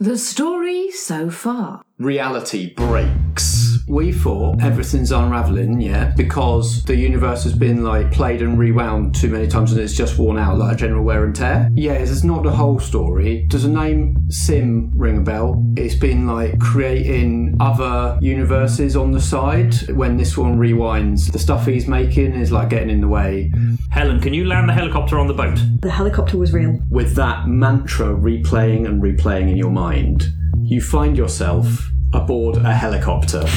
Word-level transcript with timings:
The 0.00 0.16
story 0.16 0.92
so 0.92 1.28
far. 1.28 1.82
reality 1.98 2.72
breaks. 2.72 3.47
We 3.88 4.12
thought 4.12 4.62
everything's 4.62 5.12
unraveling, 5.12 5.80
yeah, 5.80 6.12
because 6.16 6.84
the 6.84 6.94
universe 6.94 7.42
has 7.44 7.54
been 7.54 7.82
like 7.82 8.12
played 8.12 8.42
and 8.42 8.58
rewound 8.58 9.14
too 9.14 9.28
many 9.30 9.48
times 9.48 9.72
and 9.72 9.80
it's 9.80 9.94
just 9.94 10.18
worn 10.18 10.36
out 10.36 10.58
like 10.58 10.74
a 10.74 10.76
general 10.76 11.04
wear 11.04 11.24
and 11.24 11.34
tear. 11.34 11.70
Yeah, 11.74 11.94
it's 11.94 12.22
not 12.22 12.42
the 12.42 12.50
whole 12.50 12.78
story. 12.78 13.46
Does 13.48 13.62
the 13.62 13.70
name 13.70 14.30
Sim 14.30 14.92
ring 14.94 15.18
a 15.18 15.20
bell? 15.22 15.64
It's 15.76 15.94
been 15.94 16.26
like 16.26 16.58
creating 16.60 17.56
other 17.60 18.18
universes 18.20 18.94
on 18.94 19.10
the 19.10 19.20
side. 19.20 19.74
When 19.90 20.16
this 20.16 20.36
one 20.36 20.58
rewinds, 20.58 21.32
the 21.32 21.38
stuff 21.38 21.66
he's 21.66 21.88
making 21.88 22.34
is 22.34 22.52
like 22.52 22.68
getting 22.68 22.90
in 22.90 23.00
the 23.00 23.08
way. 23.08 23.52
Helen, 23.90 24.20
can 24.20 24.34
you 24.34 24.44
land 24.44 24.68
the 24.68 24.74
helicopter 24.74 25.18
on 25.18 25.28
the 25.28 25.34
boat? 25.34 25.58
The 25.80 25.90
helicopter 25.90 26.36
was 26.36 26.52
real. 26.52 26.78
With 26.90 27.14
that 27.14 27.48
mantra 27.48 28.08
replaying 28.08 28.86
and 28.86 29.02
replaying 29.02 29.50
in 29.50 29.56
your 29.56 29.70
mind, 29.70 30.28
you 30.62 30.82
find 30.82 31.16
yourself 31.16 31.90
aboard 32.12 32.56
a 32.56 32.72
helicopter. 32.72 33.44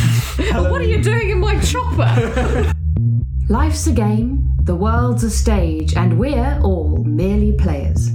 What 0.54 0.82
are 0.82 0.84
you 0.84 1.02
doing 1.02 1.30
in 1.30 1.40
my 1.40 1.60
chopper? 1.60 2.74
Life's 3.50 3.88
a 3.88 3.91
game, 3.91 4.52
the 4.64 4.76
world's 4.76 5.24
a 5.24 5.30
stage, 5.30 5.96
and 5.96 6.18
we're 6.18 6.60
all 6.64 7.04
merely 7.04 7.52
players. 7.52 8.10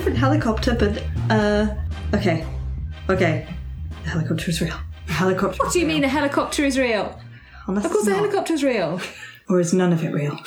Different 0.00 0.16
helicopter, 0.16 0.74
but 0.74 1.04
uh, 1.30 1.66
okay, 2.14 2.46
okay. 3.10 3.46
The 4.04 4.08
helicopter 4.08 4.48
is 4.48 4.58
real. 4.62 4.80
The 5.06 5.12
helicopter. 5.12 5.58
What 5.62 5.74
do 5.74 5.78
you 5.78 5.84
mean 5.84 6.04
a 6.04 6.08
helicopter 6.08 6.64
is 6.64 6.78
real? 6.78 7.20
Unless 7.66 7.84
Of 7.84 7.90
course, 7.92 8.06
not. 8.06 8.16
helicopter 8.16 8.54
is 8.54 8.64
real. 8.64 8.98
Or 9.50 9.60
is 9.60 9.74
none 9.74 9.92
of 9.92 10.02
it 10.02 10.08
real? 10.14 10.38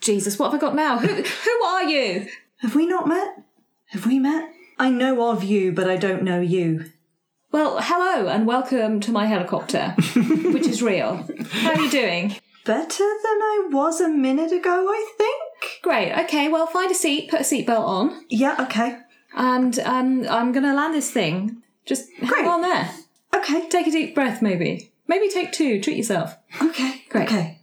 Jesus, 0.00 0.38
what 0.38 0.52
have 0.52 0.54
I 0.54 0.60
got 0.60 0.76
now? 0.76 0.98
Who, 0.98 1.08
who 1.08 1.64
are 1.64 1.82
you? 1.82 2.28
Have 2.58 2.76
we 2.76 2.86
not 2.86 3.08
met? 3.08 3.42
Have 3.86 4.06
we 4.06 4.20
met? 4.20 4.48
I 4.78 4.88
know 4.88 5.30
of 5.32 5.42
you, 5.42 5.72
but 5.72 5.90
I 5.90 5.96
don't 5.96 6.22
know 6.22 6.40
you. 6.40 6.84
Well, 7.50 7.78
hello 7.80 8.28
and 8.28 8.46
welcome 8.46 9.00
to 9.00 9.10
my 9.10 9.26
helicopter, 9.26 9.96
which 10.52 10.68
is 10.68 10.80
real. 10.80 11.26
How 11.50 11.72
are 11.72 11.80
you 11.80 11.90
doing? 11.90 12.36
Better 12.64 13.04
than 13.04 13.42
I 13.42 13.68
was 13.72 14.00
a 14.00 14.08
minute 14.08 14.52
ago, 14.52 14.86
I 14.88 15.12
think. 15.18 15.42
Great. 15.82 16.12
Okay. 16.24 16.48
Well, 16.48 16.66
find 16.66 16.90
a 16.90 16.94
seat, 16.94 17.30
put 17.30 17.40
a 17.40 17.44
seatbelt 17.44 17.86
on, 17.86 18.24
Yeah. 18.28 18.56
Okay. 18.60 18.98
and 19.36 19.78
um, 19.80 20.26
I'm 20.28 20.52
going 20.52 20.64
to 20.64 20.74
land 20.74 20.94
this 20.94 21.10
thing. 21.10 21.62
Just 21.86 22.08
Great. 22.20 22.30
hang 22.34 22.48
on 22.48 22.62
there. 22.62 22.90
Okay. 23.34 23.68
Take 23.68 23.86
a 23.86 23.90
deep 23.90 24.14
breath, 24.14 24.40
maybe. 24.42 24.90
Maybe 25.06 25.28
take 25.28 25.52
two. 25.52 25.80
Treat 25.82 25.96
yourself. 25.98 26.36
Okay. 26.62 27.02
Great. 27.10 27.28
Okay. 27.28 27.60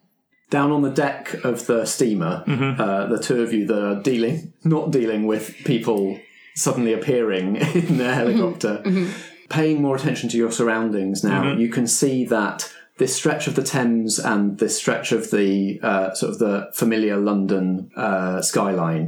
Down 0.52 0.72
on 0.72 0.82
the 0.82 0.92
deck 0.92 1.34
of 1.46 1.66
the 1.66 1.86
steamer, 1.86 2.44
uh, 2.78 3.06
the 3.08 3.18
two 3.20 3.42
of 3.42 3.54
you 3.54 3.66
that 3.68 3.84
are 3.84 4.02
dealing, 4.02 4.52
not 4.66 4.92
dealing 4.92 5.26
with 5.26 5.56
people 5.64 6.20
suddenly 6.56 6.92
appearing 6.92 7.56
in 7.74 7.98
the 7.98 8.14
helicopter, 8.14 8.84
paying 9.50 9.82
more 9.82 9.96
attention 9.96 10.28
to 10.30 10.38
your 10.38 10.52
surroundings 10.52 11.24
now, 11.24 11.54
you 11.54 11.70
can 11.70 11.88
see 11.88 12.26
that 12.26 12.70
this 13.02 13.16
stretch 13.22 13.48
of 13.48 13.56
the 13.56 13.64
Thames 13.64 14.20
and 14.20 14.42
this 14.60 14.76
stretch 14.82 15.12
of 15.12 15.24
the 15.32 15.80
uh, 15.90 16.14
sort 16.20 16.30
of 16.34 16.38
the 16.46 16.56
familiar 16.82 17.18
London 17.18 17.90
uh, 17.96 18.42
skyline 18.42 19.06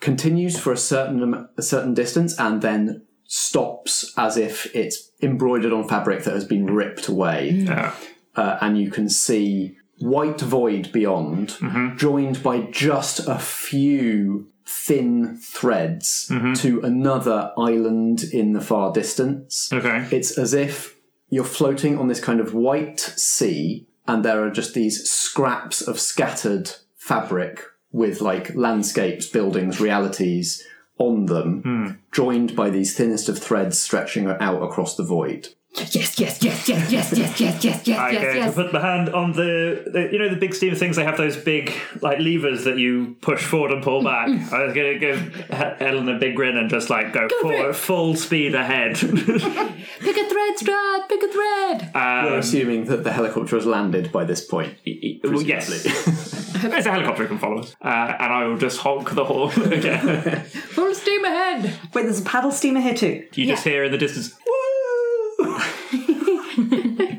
continues 0.00 0.54
for 0.58 0.72
a 0.72 0.76
certain 0.92 1.20
a 1.56 1.62
certain 1.62 1.94
distance 2.02 2.32
and 2.46 2.62
then 2.62 3.02
stops 3.24 3.92
as 4.16 4.36
if 4.36 4.54
it's 4.74 5.10
embroidered 5.22 5.72
on 5.72 5.86
fabric 5.86 6.24
that 6.24 6.34
has 6.34 6.44
been 6.54 6.66
ripped 6.66 7.06
away 7.08 7.50
Yeah. 7.50 7.92
uh, 8.34 8.56
and 8.62 8.78
you 8.82 8.90
can 8.90 9.08
see 9.08 9.76
white 10.00 10.40
void 10.40 10.90
beyond, 10.92 11.56
joined 11.96 12.42
by 12.42 12.60
just 12.86 13.16
a 13.28 13.38
few 13.38 14.48
thin 14.86 15.36
threads 15.42 16.30
to 16.62 16.80
another 16.82 17.52
island 17.58 18.22
in 18.40 18.52
the 18.52 18.60
far 18.60 18.92
distance. 18.92 19.70
Okay. 19.72 20.06
It's 20.16 20.38
as 20.38 20.54
if 20.54 20.94
you're 21.30 21.44
floating 21.44 21.98
on 21.98 22.08
this 22.08 22.20
kind 22.20 22.40
of 22.40 22.54
white 22.54 23.00
sea, 23.00 23.86
and 24.06 24.24
there 24.24 24.44
are 24.44 24.50
just 24.50 24.74
these 24.74 25.08
scraps 25.08 25.80
of 25.82 26.00
scattered 26.00 26.70
fabric 26.96 27.62
with 27.92 28.20
like 28.20 28.54
landscapes, 28.54 29.26
buildings, 29.26 29.80
realities 29.80 30.64
on 30.98 31.26
them, 31.26 31.62
hmm. 31.62 31.86
joined 32.12 32.56
by 32.56 32.70
these 32.70 32.96
thinnest 32.96 33.28
of 33.28 33.38
threads 33.38 33.78
stretching 33.78 34.26
out 34.26 34.62
across 34.62 34.96
the 34.96 35.04
void. 35.04 35.48
Yes, 35.80 36.18
yes, 36.18 36.42
yes, 36.42 36.68
yes, 36.68 36.68
yes, 36.68 36.90
yes, 36.92 37.12
yes, 37.40 37.40
yes, 37.64 37.86
yes, 37.86 37.98
I 37.98 38.10
yes, 38.10 38.22
go 38.22 38.32
to 38.32 38.38
yes. 38.38 38.54
put 38.54 38.72
the 38.72 38.80
hand 38.80 39.08
on 39.10 39.32
the, 39.32 39.84
the, 39.86 40.08
you 40.12 40.18
know, 40.18 40.28
the 40.28 40.36
big 40.36 40.54
steamer 40.54 40.74
things. 40.74 40.96
They 40.96 41.04
have 41.04 41.16
those 41.16 41.36
big 41.36 41.72
like 42.02 42.18
levers 42.18 42.64
that 42.64 42.78
you 42.78 43.16
push 43.20 43.44
forward 43.44 43.70
and 43.72 43.82
pull 43.82 44.02
back. 44.02 44.28
I 44.28 44.64
was 44.64 44.74
going 44.74 44.94
to 44.94 44.98
give 44.98 45.34
He- 45.34 45.84
Helen 45.84 46.08
a 46.08 46.18
big 46.18 46.36
grin 46.36 46.56
and 46.56 46.68
just 46.68 46.90
like 46.90 47.12
go, 47.12 47.28
for 47.28 47.40
forward, 47.42 47.70
it. 47.70 47.76
full 47.76 48.16
speed 48.16 48.54
ahead. 48.54 48.96
Pick 48.96 49.06
a 49.12 50.28
thread, 50.28 50.56
Strat. 50.56 51.08
Pick 51.08 51.22
a 51.22 51.28
thread. 51.32 51.90
We're 51.94 52.38
assuming 52.38 52.84
that 52.86 53.04
the 53.04 53.12
helicopter 53.12 53.56
has 53.56 53.66
landed 53.66 54.10
by 54.12 54.24
this 54.24 54.44
point. 54.44 54.74
well, 55.24 55.42
yes, 55.42 55.68
presumably. 55.68 56.70
there's 56.70 56.86
a 56.86 56.90
helicopter 56.90 57.22
who 57.22 57.28
can 57.28 57.38
follow 57.38 57.60
us, 57.60 57.76
uh, 57.82 57.88
and 58.18 58.32
I 58.32 58.44
will 58.46 58.58
just 58.58 58.78
honk 58.80 59.10
the 59.14 59.24
horn 59.24 59.72
again. 59.72 60.42
Full 60.44 60.94
steam 60.94 61.24
ahead. 61.24 61.64
Wait, 61.94 62.02
there's 62.02 62.20
a 62.20 62.24
paddle 62.24 62.50
steamer 62.50 62.80
here 62.80 62.94
too. 62.94 63.26
You 63.34 63.46
just 63.46 63.64
hear 63.64 63.84
in 63.84 63.92
the 63.92 63.98
distance, 63.98 64.34
"Woo!" 64.46 64.52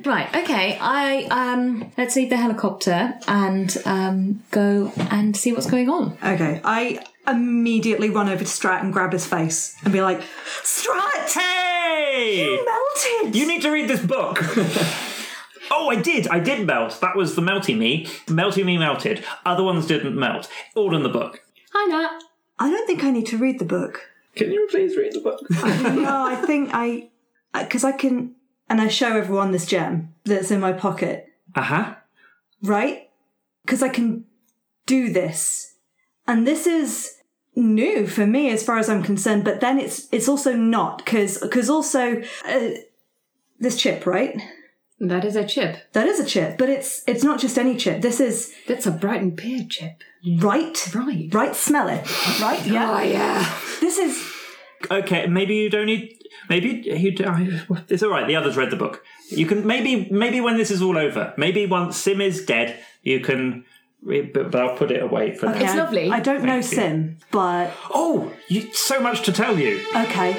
Right. 0.10 0.36
Okay. 0.36 0.76
I 0.82 1.26
um. 1.26 1.92
Let's 1.96 2.16
leave 2.16 2.32
the 2.32 2.38
helicopter 2.38 3.14
and 3.28 3.78
um 3.86 4.44
go 4.50 4.92
and 4.98 5.38
see 5.38 5.54
what's 5.54 5.70
going 5.70 5.88
on. 5.88 6.18
Okay. 6.24 6.60
I 6.64 7.06
immediately 7.28 8.10
run 8.10 8.28
over 8.28 8.44
to 8.44 8.50
Strat 8.50 8.82
and 8.82 8.92
grab 8.92 9.14
his 9.14 9.28
face 9.28 9.78
and 9.84 9.94
be 9.94 10.02
like, 10.02 10.20
Strat! 10.64 11.32
Hey! 11.32 12.44
you 12.44 12.66
Melted! 12.66 13.36
You 13.36 13.48
need 13.48 13.62
to 13.62 13.70
read 13.70 13.88
this 13.88 14.04
book. 14.04 14.40
oh, 15.72 15.90
I 15.92 16.02
did. 16.02 16.28
I 16.28 16.40
did 16.40 16.66
melt. 16.66 17.00
That 17.02 17.16
was 17.16 17.36
the 17.36 17.44
melty 17.44 17.78
me. 17.78 18.06
Melty 18.26 18.66
me 18.66 18.80
melted. 18.80 19.24
Other 19.46 19.64
ones 19.64 19.86
didn't 19.86 20.18
melt. 20.18 20.50
All 20.74 20.96
in 20.96 21.04
the 21.04 21.10
book. 21.10 21.44
Hi, 21.72 21.86
Nat. 21.86 22.24
I 22.58 22.72
don't 22.72 22.88
think 22.88 23.04
I 23.04 23.12
need 23.12 23.28
to 23.28 23.38
read 23.38 23.60
the 23.60 23.66
book. 23.66 24.10
Can 24.36 24.52
you 24.52 24.68
please 24.72 24.98
read 24.98 25.14
the 25.14 25.22
book? 25.22 25.40
no, 25.52 26.26
I 26.26 26.42
think 26.48 26.72
I. 26.74 27.10
Because 27.54 27.84
I 27.84 27.92
can. 27.92 28.34
And 28.70 28.80
I 28.80 28.88
show 28.88 29.18
everyone 29.18 29.52
this 29.52 29.66
gem 29.66 30.14
that's 30.26 30.52
in 30.52 30.60
my 30.60 30.74
pocket, 30.74 31.28
uh 31.56 31.62
huh. 31.64 31.96
right? 32.62 33.10
Because 33.66 33.82
I 33.82 33.90
can 33.90 34.26
do 34.86 35.12
this. 35.12 35.76
And 36.28 36.46
this 36.46 36.68
is 36.68 37.16
new 37.56 38.06
for 38.08 38.28
me 38.28 38.52
as 38.52 38.64
far 38.64 38.78
as 38.78 38.90
I'm 38.90 39.04
concerned, 39.04 39.44
but 39.44 39.60
then 39.60 39.80
it's 39.80 40.08
it's 40.12 40.30
also 40.30 40.54
not 40.54 41.00
because 41.00 41.40
because 41.40 41.70
also 41.70 42.22
uh, 42.46 42.70
this 43.60 43.76
chip, 43.78 44.06
right? 44.06 44.40
That 45.00 45.24
is 45.26 45.36
a 45.36 45.46
chip. 45.48 45.78
That 45.94 46.08
is 46.08 46.20
a 46.20 46.26
chip, 46.26 46.58
but 46.58 46.70
it's 46.70 47.04
it's 47.08 47.24
not 47.24 47.40
just 47.40 47.58
any 47.58 47.76
chip. 47.78 48.02
This 48.02 48.20
is 48.20 48.54
That's 48.68 48.86
a 48.86 48.92
Brighton 48.92 49.36
Pier 49.36 49.66
chip. 49.68 50.04
right, 50.40 50.94
Right. 50.94 51.34
right. 51.34 51.56
Smell 51.56 51.88
it, 51.88 52.06
right? 52.42 52.64
Yeah. 52.66 52.92
Oh 52.92 53.02
yeah. 53.02 53.58
This 53.80 53.98
is 53.98 54.22
Okay, 54.92 55.28
maybe 55.28 55.56
you 55.56 55.70
don't 55.70 55.88
need. 55.88 56.16
Maybe 56.48 56.92
uh, 56.92 56.96
you. 56.96 57.12
do- 57.12 57.26
I- 57.26 57.84
It's 57.90 58.04
all 58.04 58.10
right. 58.10 58.28
The 58.28 58.36
others 58.36 58.56
read 58.56 58.70
the 58.70 58.76
book. 58.76 59.04
You 59.30 59.46
can 59.46 59.66
maybe 59.66 60.08
maybe 60.12 60.42
when 60.42 60.58
this 60.58 60.72
is 60.72 60.82
all 60.82 60.98
over. 60.98 61.34
Maybe 61.38 61.66
once 61.66 61.98
Sim 61.98 62.22
is 62.22 62.46
dead, 62.46 62.80
you 63.04 63.20
can. 63.20 63.66
But 64.02 64.52
but 64.52 64.56
I'll 64.56 64.78
put 64.78 64.92
it 64.92 65.04
away 65.04 65.36
for 65.36 65.48
now. 65.48 65.54
It's 65.60 65.76
lovely. 65.76 66.10
I 66.10 66.22
don't 66.22 66.44
know 66.44 66.58
you. 66.58 66.64
Sim, 66.64 67.18
but 67.32 67.74
Oh, 67.94 68.32
you, 68.48 68.74
so 68.74 69.02
much 69.02 69.24
to 69.24 69.34
tell 69.34 69.60
you. 69.60 69.86
okay. 69.94 70.38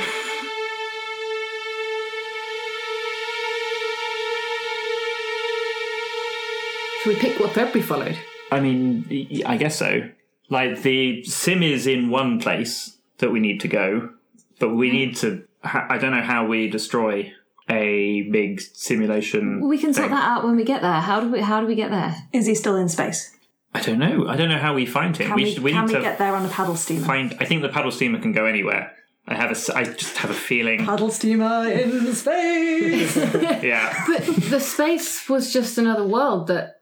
Should 7.02 7.14
we 7.14 7.20
pick 7.20 7.41
what 7.41 7.52
thread 7.52 7.73
we 7.73 7.81
followed? 7.81 8.19
I 8.52 8.61
mean, 8.61 9.43
I 9.47 9.56
guess 9.56 9.79
so. 9.79 10.11
Like 10.50 10.82
the 10.82 11.25
sim 11.25 11.62
is 11.62 11.87
in 11.87 12.11
one 12.11 12.41
place 12.41 12.99
that 13.19 13.31
we 13.31 13.41
need 13.41 13.61
to 13.61 13.69
go, 13.69 14.11
but 14.58 14.75
we 14.75 14.88
hmm. 14.88 14.97
need 14.97 15.17
to. 15.17 15.44
Ha- 15.62 15.87
I 15.91 15.99
don't 15.99 16.11
know 16.12 16.23
how 16.23 16.47
we 16.47 16.69
destroy 16.69 17.33
a 17.69 18.23
big 18.31 18.61
simulation. 18.61 19.67
We 19.69 19.79
can 19.79 19.93
sort 19.95 20.09
thing. 20.09 20.17
that 20.17 20.25
out 20.29 20.45
when 20.45 20.57
we 20.57 20.65
get 20.65 20.83
there. 20.83 21.01
How 21.01 21.21
do 21.21 21.31
we? 21.31 21.41
How 21.41 21.61
do 21.61 21.67
we 21.67 21.75
get 21.75 21.91
there? 21.91 22.17
Is 22.33 22.47
he 22.47 22.55
still 22.55 22.77
in 22.77 22.89
space? 22.89 23.37
I 23.73 23.81
don't 23.81 23.99
know. 23.99 24.27
I 24.27 24.37
don't 24.37 24.49
know 24.49 24.59
how 24.59 24.75
we 24.75 24.85
find 24.87 25.17
him. 25.17 25.29
Can 25.29 25.37
we 25.37 25.45
we, 25.45 25.55
should. 25.55 25.62
We 25.62 25.73
can 25.73 25.87
need 25.87 25.93
we 25.93 25.99
to 25.99 26.03
get 26.03 26.19
there 26.19 26.35
on 26.35 26.45
a 26.45 26.49
paddle 26.49 26.77
steamer? 26.77 27.07
find. 27.07 27.37
I 27.39 27.45
think 27.45 27.62
the 27.62 27.69
paddle 27.69 27.91
steamer 27.93 28.19
can 28.21 28.33
go 28.33 28.47
anywhere. 28.47 28.93
I 29.29 29.35
have 29.35 29.51
a. 29.51 29.53
s- 29.53 29.71
I 29.71 29.85
just 29.85 30.17
have 30.19 30.31
a 30.31 30.35
feeling. 30.35 30.85
Paddle 30.85 31.11
steamer 31.11 31.69
in 31.71 32.12
space. 32.15 33.17
Yeah. 33.62 34.05
But 34.09 34.27
the 34.51 34.61
space 34.61 35.29
was 35.29 35.53
just 35.53 35.79
another 35.79 36.05
world 36.07 36.49
that 36.49 36.81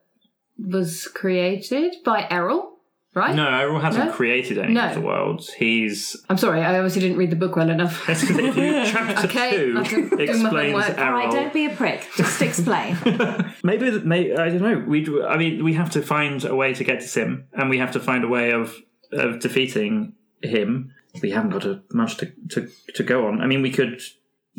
was 0.58 1.06
created 1.08 1.96
by 2.04 2.26
Errol, 2.30 2.77
right? 3.14 3.34
No, 3.34 3.46
Errol 3.49 3.81
hasn't 3.81 4.06
No? 4.06 4.12
created 4.12 4.58
any 4.58 4.75
No. 4.75 4.88
of 4.88 4.94
the 4.94 5.00
worlds. 5.00 5.52
He's 5.52 6.16
I'm 6.28 6.38
sorry, 6.38 6.62
I 6.62 6.76
obviously 6.76 7.00
didn't 7.02 7.16
read 7.16 7.31
the 7.31 7.37
book 7.37 7.56
well 7.56 7.70
enough. 7.70 8.02
chapter 8.06 9.26
Okay, 9.26 9.50
two 9.56 9.75
I'll 9.76 9.84
do- 9.84 10.08
do 10.10 10.16
my 10.16 10.22
explains 10.22 10.44
homework. 10.84 10.99
Errol. 10.99 11.06
All 11.06 11.12
right, 11.26 11.31
don't 11.32 11.52
be 11.52 11.66
a 11.66 11.70
prick. 11.75 12.06
Just 12.16 12.40
explain. 12.43 12.96
Maybe, 13.64 13.90
may 14.00 14.34
I 14.34 14.49
don't 14.50 14.62
know. 14.62 14.84
We, 14.87 15.22
I 15.25 15.37
mean, 15.37 15.64
we 15.64 15.75
have 15.75 15.90
to 15.90 16.02
find 16.02 16.44
a 16.44 16.55
way 16.55 16.75
to 16.75 16.84
get 16.84 17.00
to 17.00 17.08
Sim, 17.08 17.46
and 17.52 17.69
we 17.70 17.78
have 17.78 17.93
to 17.93 18.00
find 18.00 18.25
a 18.25 18.28
way 18.28 18.52
of 18.52 18.75
of 19.12 19.40
defeating 19.40 20.12
him. 20.43 20.93
We 21.22 21.31
haven't 21.31 21.50
got 21.50 21.64
a, 21.64 21.82
much 21.93 22.19
to, 22.19 22.32
to 22.50 22.69
to 22.94 23.02
go 23.02 23.26
on. 23.26 23.40
I 23.40 23.46
mean, 23.46 23.62
we 23.62 23.70
could. 23.70 24.00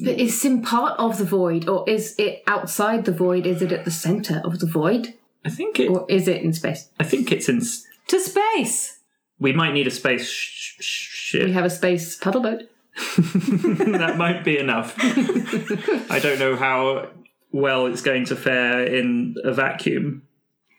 But 0.01 0.17
is 0.19 0.39
Sim 0.41 0.61
part 0.61 0.97
of 0.99 1.17
the 1.17 1.25
void, 1.25 1.67
or 1.67 1.87
is 1.87 2.15
it 2.17 2.41
outside 2.47 3.05
the 3.05 3.11
void? 3.11 3.45
Is 3.45 3.61
it 3.61 3.71
at 3.71 3.85
the 3.85 3.91
centre 3.91 4.41
of 4.45 4.59
the 4.59 4.65
void, 4.65 5.13
I 5.45 5.49
think 5.49 5.79
it. 5.79 5.89
or 5.89 6.05
is 6.09 6.27
it 6.27 6.41
in 6.41 6.53
space? 6.53 6.89
I 6.99 7.03
think 7.03 7.31
it's 7.31 7.47
in. 7.49 7.57
s- 7.57 7.85
to 8.09 8.19
space. 8.19 8.99
We 9.39 9.53
might 9.53 9.73
need 9.73 9.87
a 9.87 9.91
space 9.91 10.27
sh- 10.29 10.75
sh- 10.79 11.35
We 11.35 11.53
have 11.53 11.65
a 11.65 11.69
space 11.69 12.15
paddle 12.17 12.41
boat. 12.41 12.63
that 13.17 14.15
might 14.17 14.43
be 14.43 14.57
enough. 14.57 14.95
I 16.11 16.19
don't 16.21 16.39
know 16.39 16.55
how 16.55 17.09
well 17.51 17.85
it's 17.85 18.01
going 18.01 18.25
to 18.25 18.35
fare 18.35 18.83
in 18.83 19.35
a 19.43 19.53
vacuum, 19.53 20.23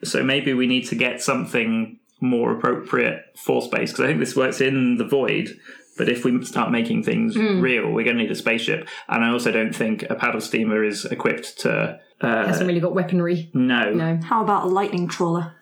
so 0.04 0.22
maybe 0.22 0.52
we 0.54 0.66
need 0.66 0.86
to 0.88 0.94
get 0.94 1.22
something 1.22 1.98
more 2.20 2.52
appropriate 2.56 3.24
for 3.36 3.62
space 3.62 3.92
because 3.92 4.04
I 4.04 4.08
think 4.08 4.20
this 4.20 4.36
works 4.36 4.60
in 4.60 4.96
the 4.98 5.06
void. 5.06 5.58
But 5.96 6.08
if 6.08 6.24
we 6.24 6.42
start 6.44 6.70
making 6.70 7.02
things 7.02 7.36
real, 7.36 7.90
we're 7.90 8.04
going 8.04 8.16
to 8.16 8.22
need 8.22 8.30
a 8.30 8.34
spaceship. 8.34 8.88
And 9.08 9.22
I 9.24 9.30
also 9.30 9.50
don't 9.52 9.74
think 9.74 10.04
a 10.08 10.14
paddle 10.14 10.40
steamer 10.40 10.82
is 10.82 11.04
equipped 11.04 11.58
to. 11.60 12.00
Uh, 12.22 12.46
Hasn't 12.46 12.66
really 12.66 12.80
got 12.80 12.94
weaponry. 12.94 13.50
no. 13.52 13.92
No. 13.92 14.18
How 14.24 14.42
about 14.42 14.64
a 14.64 14.66
lightning 14.68 15.08
trawler? 15.08 15.54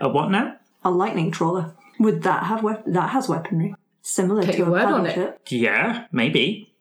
A 0.00 0.08
what 0.08 0.30
now? 0.30 0.56
A 0.86 0.90
lightning 0.90 1.32
trawler. 1.32 1.74
Would 1.98 2.22
that 2.22 2.44
have 2.44 2.62
wep- 2.62 2.84
that 2.86 3.10
has 3.10 3.28
weaponry 3.28 3.74
similar 4.02 4.44
Take 4.44 4.52
to 4.52 4.58
your 4.58 4.68
a 4.68 4.70
word 4.70 4.82
paddle 4.82 4.94
on 5.00 5.06
it. 5.06 5.14
ship? 5.14 5.40
Yeah, 5.48 6.06
maybe. 6.12 6.72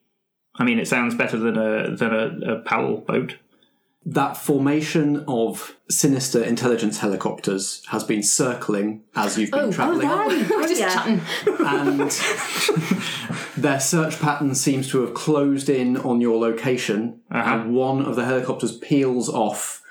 I 0.53 0.63
mean, 0.63 0.77
it 0.77 0.87
sounds 0.87 1.15
better 1.15 1.37
than 1.37 1.57
a 1.57 1.95
than 1.95 2.13
a, 2.13 2.53
a 2.53 2.59
paddle 2.59 2.97
boat. 2.97 3.37
That 4.05 4.37
formation 4.37 5.25
of 5.27 5.75
sinister 5.89 6.43
intelligence 6.43 6.99
helicopters 6.99 7.83
has 7.87 8.03
been 8.03 8.21
circling 8.21 9.01
as 9.15 9.39
you've 9.39 9.49
been 9.49 9.61
oh, 9.61 9.71
travelling. 9.71 10.07
We're 10.07 10.67
just 10.67 10.79
yeah. 10.79 10.93
chatting. 10.93 11.21
and 11.65 12.11
their 13.57 13.79
search 13.79 14.19
pattern 14.19 14.53
seems 14.53 14.87
to 14.91 15.01
have 15.01 15.15
closed 15.15 15.67
in 15.67 15.97
on 15.97 16.21
your 16.21 16.37
location, 16.37 17.21
uh-huh. 17.31 17.55
and 17.55 17.73
one 17.73 18.05
of 18.05 18.15
the 18.15 18.25
helicopters 18.25 18.77
peels 18.77 19.27
off, 19.27 19.81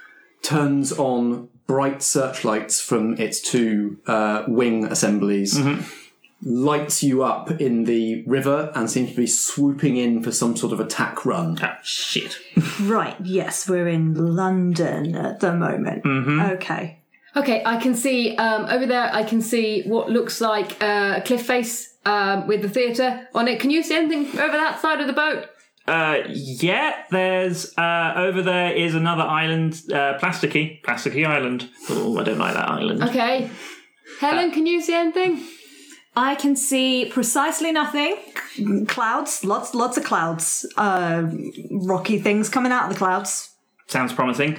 turns 0.43 0.93
on 0.93 1.49
bright 1.67 2.03
searchlights 2.03 2.81
from 2.81 3.17
its 3.19 3.41
two 3.41 3.99
uh, 4.07 4.45
wing 4.47 4.85
assemblies, 4.85 5.59
lights 6.43 7.03
you 7.03 7.23
up 7.23 7.51
in 7.53 7.85
the 7.85 8.23
river, 8.27 8.71
and 8.75 8.91
seems 8.91 9.11
to 9.11 9.17
be 9.17 9.27
swooping 9.27 9.97
in 9.97 10.23
for 10.23 10.31
some 10.31 10.57
sort 10.57 10.73
of 10.73 10.81
attack 10.81 11.25
run. 11.25 11.59
Ah, 11.63 11.79
shit. 11.83 12.39
Right. 12.83 13.17
Yes, 13.21 13.69
we're 13.69 13.89
in 13.89 14.15
London 14.37 15.15
at 15.15 15.41
the 15.41 15.55
moment. 15.55 16.05
Mm-hmm. 16.05 16.41
Okay. 16.55 16.99
Okay, 17.37 17.63
I 17.65 17.77
can 17.79 17.95
see 17.95 18.37
um, 18.37 18.67
over 18.67 18.87
there. 18.87 19.13
I 19.13 19.25
can 19.25 19.41
see 19.41 19.83
what 19.83 20.11
looks 20.11 20.41
like 20.41 20.81
uh, 20.83 21.15
a 21.17 21.23
cliff 21.25 21.47
face 21.47 21.95
um, 22.05 22.47
with 22.47 22.63
the 22.63 22.69
theatre 22.69 23.29
on 23.35 23.49
it. 23.49 23.59
Can 23.61 23.71
you 23.71 23.83
see 23.83 23.97
anything 23.97 24.39
over 24.39 24.53
that 24.53 24.81
side 24.81 25.01
of 25.01 25.07
the 25.07 25.13
boat? 25.13 25.49
Uh, 25.87 26.19
yeah, 26.29 27.03
there's 27.11 27.77
uh, 27.77 28.15
over 28.17 28.41
there 28.41 28.73
is 28.73 28.95
another 28.95 29.23
island, 29.23 29.83
uh, 29.93 30.19
plasticky, 30.19 30.81
plasticky 30.83 31.27
island. 31.27 31.69
Oh, 31.91 32.19
I 32.19 32.25
don't 32.25 32.39
like 32.39 32.55
that 32.55 32.69
island. 32.69 33.03
Okay, 33.03 33.51
Helen, 34.21 34.51
can 34.51 34.67
you 34.67 34.81
see 34.81 34.95
anything? 34.95 35.43
I 36.17 36.37
can 36.37 36.55
see 36.57 37.07
precisely 37.07 37.71
nothing. 37.73 38.17
Clouds. 38.87 39.45
Lots. 39.45 39.75
Lots 39.75 39.97
of 39.99 40.05
clouds. 40.05 40.65
Uh, 40.77 41.25
rocky 41.71 42.19
things 42.19 42.49
coming 42.49 42.73
out 42.73 42.85
of 42.85 42.93
the 42.93 42.99
clouds. 42.99 43.51
Sounds 43.89 44.13
promising. 44.13 44.59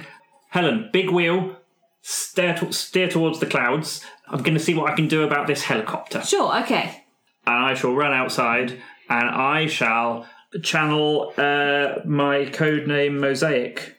Helen, 0.50 0.90
big 0.92 1.10
wheel, 1.10 1.56
steer 2.02 2.54
to- 2.58 2.72
steer 2.72 3.08
towards 3.08 3.40
the 3.40 3.46
clouds. 3.46 4.04
I'm 4.28 4.42
going 4.42 4.54
to 4.56 4.60
see 4.62 4.74
what 4.74 4.92
I 4.92 4.94
can 4.94 5.08
do 5.08 5.22
about 5.24 5.46
this 5.46 5.62
helicopter, 5.62 6.22
Sure, 6.22 6.56
okay. 6.62 7.04
and 7.46 7.64
I 7.64 7.74
shall 7.74 7.92
run 7.94 8.12
outside, 8.12 8.72
and 9.08 9.28
I 9.30 9.66
shall 9.66 10.26
channel 10.62 11.32
uh, 11.36 12.00
my 12.04 12.46
codename 12.52 13.18
Mosaic 13.18 13.94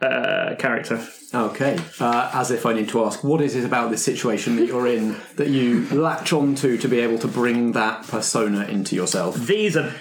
uh, 0.00 0.54
character. 0.58 1.06
Okay, 1.32 1.78
uh, 2.00 2.30
as 2.34 2.50
if 2.50 2.66
I 2.66 2.72
need 2.72 2.88
to 2.88 3.04
ask, 3.04 3.22
what 3.22 3.40
is 3.40 3.54
it 3.54 3.64
about 3.64 3.90
this 3.90 4.04
situation 4.04 4.56
that 4.56 4.66
you're 4.66 4.86
in 4.88 5.16
that 5.36 5.48
you 5.48 5.86
latch 5.90 6.32
onto 6.32 6.76
to 6.78 6.88
be 6.88 6.98
able 7.00 7.18
to 7.18 7.28
bring 7.28 7.72
that 7.72 8.06
persona 8.08 8.64
into 8.64 8.96
yourself? 8.96 9.36
These 9.36 9.76
are 9.76 9.92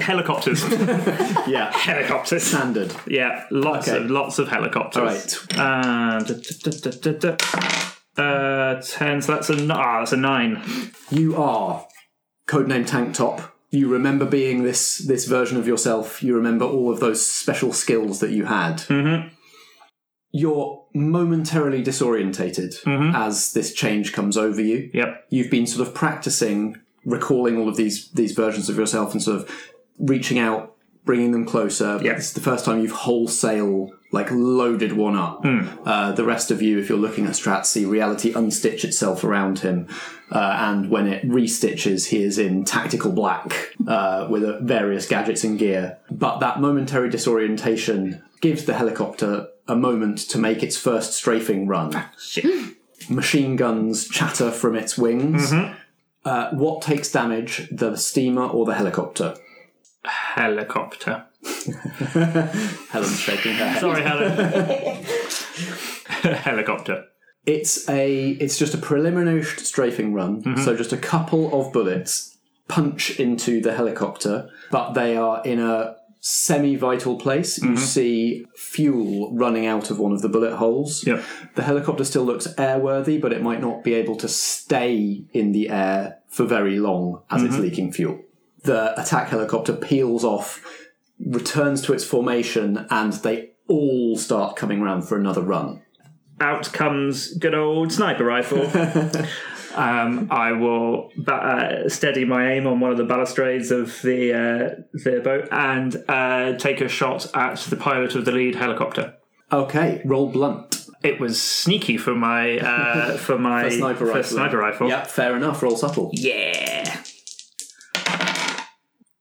helicopters. 0.00 0.62
Yeah, 1.46 1.70
helicopters. 1.72 2.42
standard. 2.42 2.94
Yeah, 3.06 3.46
lots 3.50 3.88
Okay. 3.88 4.02
of 4.04 4.10
lots 4.10 4.38
of 4.38 4.48
helicopters. 4.48 5.38
All 5.56 5.60
Uh, 5.60 6.20
da, 6.22 6.34
da, 6.64 7.36
da, 8.16 8.80
ten. 8.80 9.22
So 9.22 9.32
that's 9.34 9.50
a 9.50 9.72
ah, 9.72 9.98
that's 10.00 10.12
a 10.12 10.16
nine. 10.16 10.62
You 11.10 11.36
are 11.36 11.86
codename 12.48 12.86
Tank 12.86 13.14
Top. 13.14 13.53
You 13.74 13.88
remember 13.88 14.24
being 14.24 14.62
this 14.62 14.98
this 14.98 15.26
version 15.26 15.58
of 15.58 15.66
yourself. 15.66 16.22
You 16.22 16.36
remember 16.36 16.64
all 16.64 16.92
of 16.92 17.00
those 17.00 17.24
special 17.26 17.72
skills 17.72 18.20
that 18.20 18.30
you 18.30 18.44
had. 18.44 18.78
Mm-hmm. 18.78 19.34
You're 20.30 20.84
momentarily 20.94 21.82
disorientated 21.82 22.76
as 23.14 23.52
this 23.52 23.72
change 23.74 24.12
comes 24.12 24.36
over 24.36 24.60
you. 24.60 24.90
Yep. 24.94 25.26
You've 25.30 25.50
been 25.50 25.66
sort 25.66 25.86
of 25.86 25.94
practicing 25.94 26.80
recalling 27.04 27.58
all 27.58 27.68
of 27.68 27.76
these 27.76 28.10
these 28.12 28.32
versions 28.32 28.68
of 28.68 28.76
yourself 28.76 29.12
and 29.12 29.22
sort 29.22 29.40
of 29.40 29.50
reaching 29.98 30.38
out, 30.38 30.76
bringing 31.04 31.32
them 31.32 31.44
closer. 31.44 32.00
Yeah. 32.02 32.14
This 32.14 32.28
is 32.28 32.34
the 32.34 32.40
first 32.40 32.64
time 32.64 32.80
you've 32.80 32.92
wholesale 32.92 33.90
like 34.14 34.30
loaded 34.30 34.92
one 34.92 35.16
up. 35.16 35.44
Uh, 35.84 36.12
the 36.12 36.24
rest 36.24 36.50
of 36.52 36.62
you, 36.62 36.78
if 36.78 36.88
you're 36.88 36.96
looking 36.96 37.26
at 37.26 37.32
Strat, 37.32 37.66
see 37.66 37.84
reality 37.84 38.32
unstitch 38.32 38.84
itself 38.84 39.24
around 39.24 39.58
him, 39.58 39.88
uh, 40.30 40.56
and 40.60 40.88
when 40.88 41.06
it 41.08 41.26
restitches, 41.28 42.08
he 42.08 42.22
is 42.22 42.38
in 42.38 42.64
tactical 42.64 43.10
black 43.10 43.74
uh, 43.88 44.26
with 44.30 44.44
uh, 44.44 44.60
various 44.60 45.06
gadgets 45.08 45.42
and 45.42 45.58
gear. 45.58 45.98
But 46.10 46.38
that 46.38 46.60
momentary 46.60 47.10
disorientation 47.10 48.22
gives 48.40 48.64
the 48.64 48.74
helicopter 48.74 49.48
a 49.66 49.74
moment 49.74 50.18
to 50.30 50.38
make 50.38 50.62
its 50.62 50.76
first 50.76 51.14
strafing 51.14 51.66
run 51.66 51.90
Shit. 52.18 52.76
machine 53.10 53.56
guns 53.56 54.08
chatter 54.08 54.50
from 54.52 54.76
its 54.76 54.96
wings. 54.96 55.52
Uh, 56.24 56.50
what 56.52 56.82
takes 56.82 57.10
damage, 57.10 57.68
the 57.70 57.96
steamer 57.96 58.46
or 58.46 58.64
the 58.64 58.74
helicopter? 58.74 59.34
Helicopter. 60.04 61.24
Helen's 62.90 63.20
shaking 63.20 63.54
her 63.54 63.68
head. 63.68 63.80
Sorry, 63.80 64.02
Helen. 64.02 65.04
Helicopter. 66.36 67.04
It's 67.46 67.88
a 67.88 68.30
it's 68.30 68.58
just 68.58 68.72
a 68.74 68.78
preliminary 68.78 69.42
sh- 69.42 69.58
strafing 69.58 70.14
run, 70.14 70.42
mm-hmm. 70.42 70.62
so 70.62 70.76
just 70.76 70.92
a 70.92 70.96
couple 70.96 71.58
of 71.58 71.72
bullets 71.72 72.38
punch 72.68 73.18
into 73.20 73.60
the 73.60 73.74
helicopter, 73.74 74.48
but 74.70 74.94
they 74.94 75.16
are 75.16 75.42
in 75.44 75.60
a 75.60 75.96
semi-vital 76.20 77.18
place. 77.18 77.58
You 77.58 77.70
mm-hmm. 77.70 77.76
see 77.76 78.46
fuel 78.56 79.30
running 79.34 79.66
out 79.66 79.90
of 79.90 79.98
one 79.98 80.12
of 80.12 80.22
the 80.22 80.28
bullet 80.30 80.56
holes. 80.56 81.06
Yep. 81.06 81.22
The 81.54 81.62
helicopter 81.62 82.04
still 82.04 82.24
looks 82.24 82.46
airworthy, 82.46 83.20
but 83.20 83.32
it 83.34 83.42
might 83.42 83.60
not 83.60 83.84
be 83.84 83.92
able 83.92 84.16
to 84.16 84.28
stay 84.28 85.24
in 85.32 85.52
the 85.52 85.68
air 85.68 86.20
for 86.28 86.46
very 86.46 86.78
long 86.78 87.22
as 87.30 87.42
it's 87.42 87.54
mm-hmm. 87.54 87.62
leaking 87.62 87.92
fuel. 87.92 88.20
The 88.62 88.98
attack 88.98 89.28
helicopter 89.28 89.74
peels 89.74 90.24
off, 90.24 90.64
returns 91.18 91.82
to 91.82 91.92
its 91.92 92.04
formation, 92.04 92.86
and 92.90 93.12
they 93.14 93.50
all 93.68 94.16
start 94.16 94.56
coming 94.56 94.80
round 94.82 95.08
for 95.08 95.16
another 95.18 95.42
run. 95.42 95.82
Out 96.40 96.72
comes 96.72 97.32
good 97.34 97.54
old 97.54 97.92
sniper 97.92 98.24
rifle. 98.24 98.62
um, 99.74 100.28
I 100.30 100.52
will 100.52 101.10
ba- 101.16 101.32
uh, 101.84 101.88
steady 101.88 102.24
my 102.24 102.52
aim 102.52 102.66
on 102.66 102.80
one 102.80 102.90
of 102.90 102.96
the 102.98 103.04
balustrades 103.04 103.70
of 103.70 104.00
the 104.02 104.32
uh, 104.32 104.82
the 105.04 105.20
boat 105.22 105.48
and 105.52 105.96
uh, 106.08 106.54
take 106.58 106.80
a 106.80 106.88
shot 106.88 107.26
at 107.34 107.58
the 107.60 107.76
pilot 107.76 108.14
of 108.16 108.24
the 108.24 108.32
lead 108.32 108.56
helicopter. 108.56 109.14
Okay, 109.52 110.02
roll 110.04 110.28
blunt. 110.28 110.86
It 111.04 111.20
was 111.20 111.40
sneaky 111.40 111.96
for 111.98 112.14
my 112.14 112.58
uh, 112.58 113.16
for 113.16 113.38
my 113.38 113.64
For 113.64 113.70
sniper 113.70 114.04
rifle. 114.06 114.22
sniper 114.24 114.58
rifle. 114.58 114.88
Yeah, 114.88 115.04
fair 115.04 115.36
enough. 115.36 115.62
Roll 115.62 115.76
subtle. 115.76 116.10
Yeah. 116.12 117.02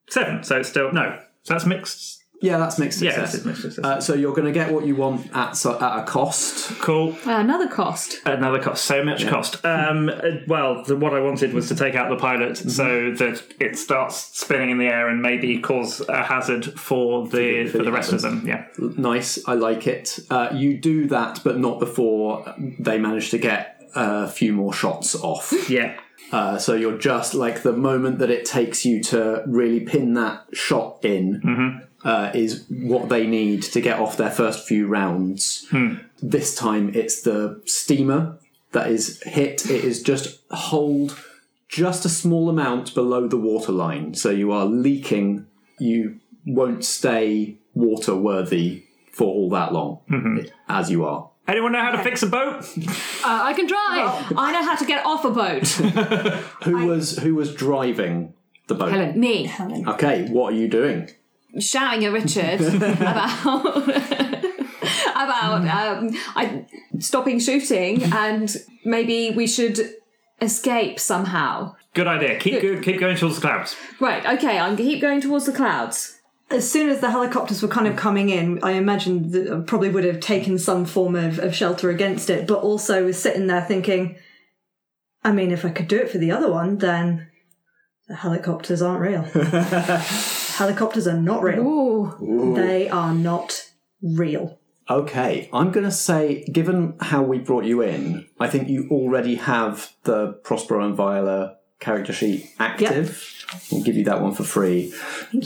Seven. 0.09 0.43
So 0.43 0.59
it's 0.59 0.69
still 0.69 0.91
no. 0.91 1.19
So 1.43 1.53
that's 1.53 1.65
mixed. 1.65 2.21
Yeah, 2.41 2.57
that's 2.57 2.77
mixed 2.77 3.01
Yeah, 3.01 3.11
success. 3.11 3.35
it's 3.35 3.45
mixed 3.45 3.61
success. 3.61 3.85
Uh, 3.85 4.01
so 4.01 4.13
you're 4.15 4.33
going 4.33 4.47
to 4.47 4.51
get 4.51 4.69
what 4.73 4.85
you 4.85 4.97
want 4.97 5.29
at 5.33 5.55
so- 5.55 5.75
at 5.79 5.99
a 5.99 6.03
cost. 6.03 6.77
Cool. 6.81 7.15
Uh, 7.25 7.37
another 7.39 7.69
cost. 7.69 8.17
Another 8.25 8.59
cost. 8.59 8.83
So 8.83 9.01
much 9.01 9.25
cost. 9.27 9.63
Um, 9.65 10.09
uh, 10.09 10.19
well, 10.45 10.83
the, 10.83 10.97
what 10.97 11.13
I 11.13 11.21
wanted 11.21 11.53
was 11.53 11.69
to 11.69 11.75
take 11.75 11.95
out 11.95 12.09
the 12.09 12.17
pilot 12.17 12.57
so 12.57 13.11
that 13.13 13.41
it 13.61 13.77
starts 13.77 14.17
spinning 14.37 14.71
in 14.71 14.77
the 14.77 14.87
air 14.87 15.07
and 15.07 15.21
maybe 15.21 15.57
cause 15.59 16.01
a 16.09 16.21
hazard 16.23 16.65
for 16.77 17.25
the 17.29 17.65
for, 17.67 17.71
for 17.71 17.77
the, 17.77 17.83
the 17.85 17.91
rest 17.93 18.11
of 18.11 18.21
them. 18.21 18.45
Yeah. 18.45 18.65
Nice, 18.77 19.39
I 19.47 19.53
like 19.53 19.87
it. 19.87 20.19
Uh, 20.29 20.49
you 20.53 20.77
do 20.77 21.07
that, 21.07 21.39
but 21.45 21.57
not 21.57 21.79
before 21.79 22.53
they 22.77 22.97
manage 22.99 23.29
to 23.29 23.37
get 23.37 23.69
a 23.95 24.27
few 24.27 24.51
more 24.51 24.73
shots 24.73 25.15
off. 25.15 25.53
Yeah. 25.69 25.97
Uh, 26.33 26.57
so 26.57 26.73
you're 26.73 26.97
just 26.97 27.33
like 27.35 27.61
the 27.61 27.71
moment 27.89 28.17
that 28.19 28.31
it 28.31 28.43
takes 28.43 28.83
you 28.85 29.01
to 29.03 29.43
really 29.45 29.79
pin 29.81 30.13
that 30.15 30.43
shot 30.53 30.97
in 31.05 31.41
uh, 32.03 32.31
is 32.33 32.65
what 32.69 33.07
they 33.09 33.25
need 33.27 33.61
to 33.61 33.79
get 33.81 33.99
off 33.99 34.17
their 34.17 34.31
first 34.31 34.67
few 34.67 34.87
rounds. 34.87 35.67
This 36.21 36.55
time 36.55 36.91
it's 37.01 37.21
the 37.21 37.61
steamer 37.65 38.21
that 38.71 38.87
is 38.89 39.21
hit. 39.23 39.69
It 39.69 39.83
is 39.85 40.01
just 40.01 40.39
hold 40.49 41.15
just 41.69 42.05
a 42.05 42.09
small 42.09 42.49
amount 42.49 42.93
below 42.95 43.27
the 43.27 43.37
waterline. 43.37 44.13
So 44.15 44.29
you 44.31 44.51
are 44.51 44.65
leaking. 44.65 45.45
You 45.79 46.19
won't 46.45 46.83
stay 46.83 47.57
water 47.75 48.15
worthy 48.15 48.83
for 49.11 49.27
all 49.27 49.49
that 49.51 49.71
long 49.73 49.99
as 50.67 50.89
you 50.89 51.05
are. 51.05 51.29
Anyone 51.47 51.73
know 51.73 51.81
how 51.81 51.91
to 51.91 52.03
fix 52.03 52.23
a 52.23 52.27
boat? 52.27 52.65
Uh, 53.25 53.39
I 53.43 53.53
can 53.53 53.67
drive. 53.67 54.33
I 54.37 54.51
know 54.51 54.63
how 54.63 54.75
to 54.75 54.85
get 54.85 55.05
off 55.05 55.23
a 55.23 55.31
boat. 55.31 55.65
Who 56.65 56.87
was 56.87 57.17
who 57.19 57.35
was 57.35 57.55
driving 57.55 58.33
the 58.67 58.75
boat? 58.75 58.91
Helen. 58.91 59.17
Me. 59.17 59.49
Okay, 59.87 60.27
what 60.27 60.51
are 60.51 60.57
you 60.57 60.67
doing? 60.67 61.09
shouting 61.59 62.05
at 62.05 62.11
Richard 62.11 62.61
about 62.75 63.87
about 65.15 65.67
um, 65.67 66.09
I, 66.35 66.65
stopping 66.99 67.39
shooting 67.39 68.03
and 68.03 68.55
maybe 68.83 69.31
we 69.31 69.47
should 69.47 69.79
escape 70.41 70.99
somehow. 70.99 71.75
Good 71.93 72.07
idea. 72.07 72.39
Keep 72.39 72.61
go, 72.61 72.81
keep 72.81 72.99
going 72.99 73.15
towards 73.17 73.35
the 73.35 73.41
clouds. 73.41 73.75
Right. 73.99 74.25
Okay. 74.25 74.57
I'm 74.57 74.75
gonna 74.75 74.89
keep 74.89 75.01
going 75.01 75.21
towards 75.21 75.45
the 75.45 75.53
clouds. 75.53 76.19
As 76.49 76.69
soon 76.69 76.89
as 76.89 76.99
the 76.99 77.09
helicopters 77.09 77.61
were 77.61 77.67
kind 77.67 77.87
of 77.87 77.95
coming 77.95 78.29
in, 78.29 78.63
I 78.63 78.71
imagine 78.71 79.31
that 79.31 79.51
I 79.51 79.59
probably 79.61 79.89
would 79.89 80.03
have 80.03 80.19
taken 80.19 80.59
some 80.59 80.85
form 80.85 81.15
of, 81.15 81.39
of 81.39 81.55
shelter 81.55 81.89
against 81.89 82.29
it, 82.29 82.45
but 82.47 82.59
also 82.59 83.05
was 83.05 83.19
sitting 83.19 83.47
there 83.47 83.61
thinking, 83.61 84.17
I 85.23 85.31
mean, 85.31 85.51
if 85.51 85.65
I 85.65 85.69
could 85.69 85.87
do 85.87 85.97
it 85.97 86.11
for 86.11 86.17
the 86.19 86.31
other 86.31 86.51
one, 86.51 86.77
then 86.77 87.29
the 88.07 88.15
helicopters 88.15 88.81
aren't 88.81 89.01
real. 89.01 89.21
helicopters 90.57 91.07
are 91.07 91.19
not 91.19 91.41
real. 91.41 91.59
Ooh. 91.61 92.53
They 92.55 92.89
are 92.89 93.13
not 93.13 93.69
real. 94.01 94.59
Okay, 94.89 95.49
I'm 95.53 95.71
going 95.71 95.85
to 95.85 95.91
say, 95.91 96.43
given 96.51 96.95
how 96.99 97.23
we 97.23 97.39
brought 97.39 97.63
you 97.63 97.81
in, 97.81 98.27
I 98.39 98.49
think 98.49 98.67
you 98.67 98.89
already 98.91 99.35
have 99.35 99.93
the 100.03 100.33
Prospero 100.43 100.85
and 100.85 100.95
Viola 100.95 101.55
character 101.79 102.11
sheet 102.11 102.49
active. 102.59 103.45
We'll 103.71 103.83
give 103.83 103.95
you 103.95 104.03
that 104.05 104.21
one 104.21 104.33
for 104.33 104.43
free. 104.43 104.93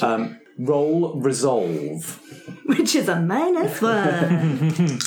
Um, 0.02 0.40
roll 0.58 1.14
resolve. 1.16 2.22
which 2.66 2.96
is 2.96 3.08
a 3.08 3.20
minus 3.20 3.82
one. 3.82 5.00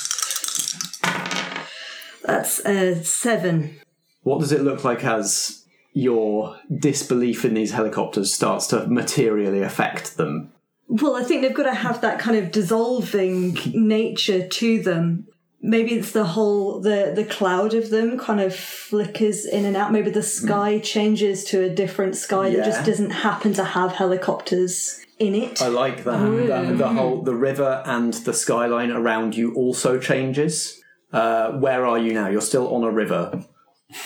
That's 2.24 2.60
a 2.60 3.02
seven. 3.04 3.76
What 4.22 4.40
does 4.40 4.52
it 4.52 4.62
look 4.62 4.84
like 4.84 5.04
as 5.04 5.64
your 5.92 6.58
disbelief 6.78 7.44
in 7.44 7.54
these 7.54 7.72
helicopters 7.72 8.32
starts 8.32 8.66
to 8.68 8.86
materially 8.86 9.62
affect 9.62 10.16
them? 10.16 10.52
Well, 10.88 11.16
I 11.16 11.22
think 11.24 11.42
they've 11.42 11.54
got 11.54 11.64
to 11.64 11.74
have 11.74 12.00
that 12.00 12.18
kind 12.18 12.36
of 12.36 12.52
dissolving 12.52 13.56
nature 13.74 14.46
to 14.46 14.82
them. 14.82 15.26
Maybe 15.62 15.92
it's 15.92 16.12
the 16.12 16.24
whole 16.24 16.80
the 16.80 17.12
the 17.14 17.24
cloud 17.24 17.74
of 17.74 17.90
them 17.90 18.18
kind 18.18 18.40
of 18.40 18.54
flickers 18.54 19.44
in 19.44 19.64
and 19.64 19.76
out. 19.76 19.92
Maybe 19.92 20.10
the 20.10 20.22
sky 20.22 20.78
changes 20.78 21.44
to 21.44 21.62
a 21.62 21.68
different 21.68 22.16
sky 22.16 22.50
that 22.50 22.64
just 22.64 22.86
doesn't 22.86 23.10
happen 23.10 23.52
to 23.54 23.64
have 23.64 23.92
helicopters 23.92 25.04
in 25.20 25.34
it. 25.34 25.62
I 25.62 25.68
like 25.68 26.02
that. 26.04 26.18
The, 26.18 26.74
the 26.76 26.88
whole 26.88 27.22
the 27.22 27.34
river 27.34 27.82
and 27.86 28.12
the 28.14 28.32
skyline 28.34 28.90
around 28.90 29.36
you 29.36 29.54
also 29.54 29.98
changes. 30.00 30.80
Uh, 31.12 31.52
where 31.52 31.86
are 31.86 31.98
you 31.98 32.12
now? 32.12 32.28
You're 32.28 32.40
still 32.40 32.74
on 32.74 32.82
a 32.84 32.90
river, 32.90 33.44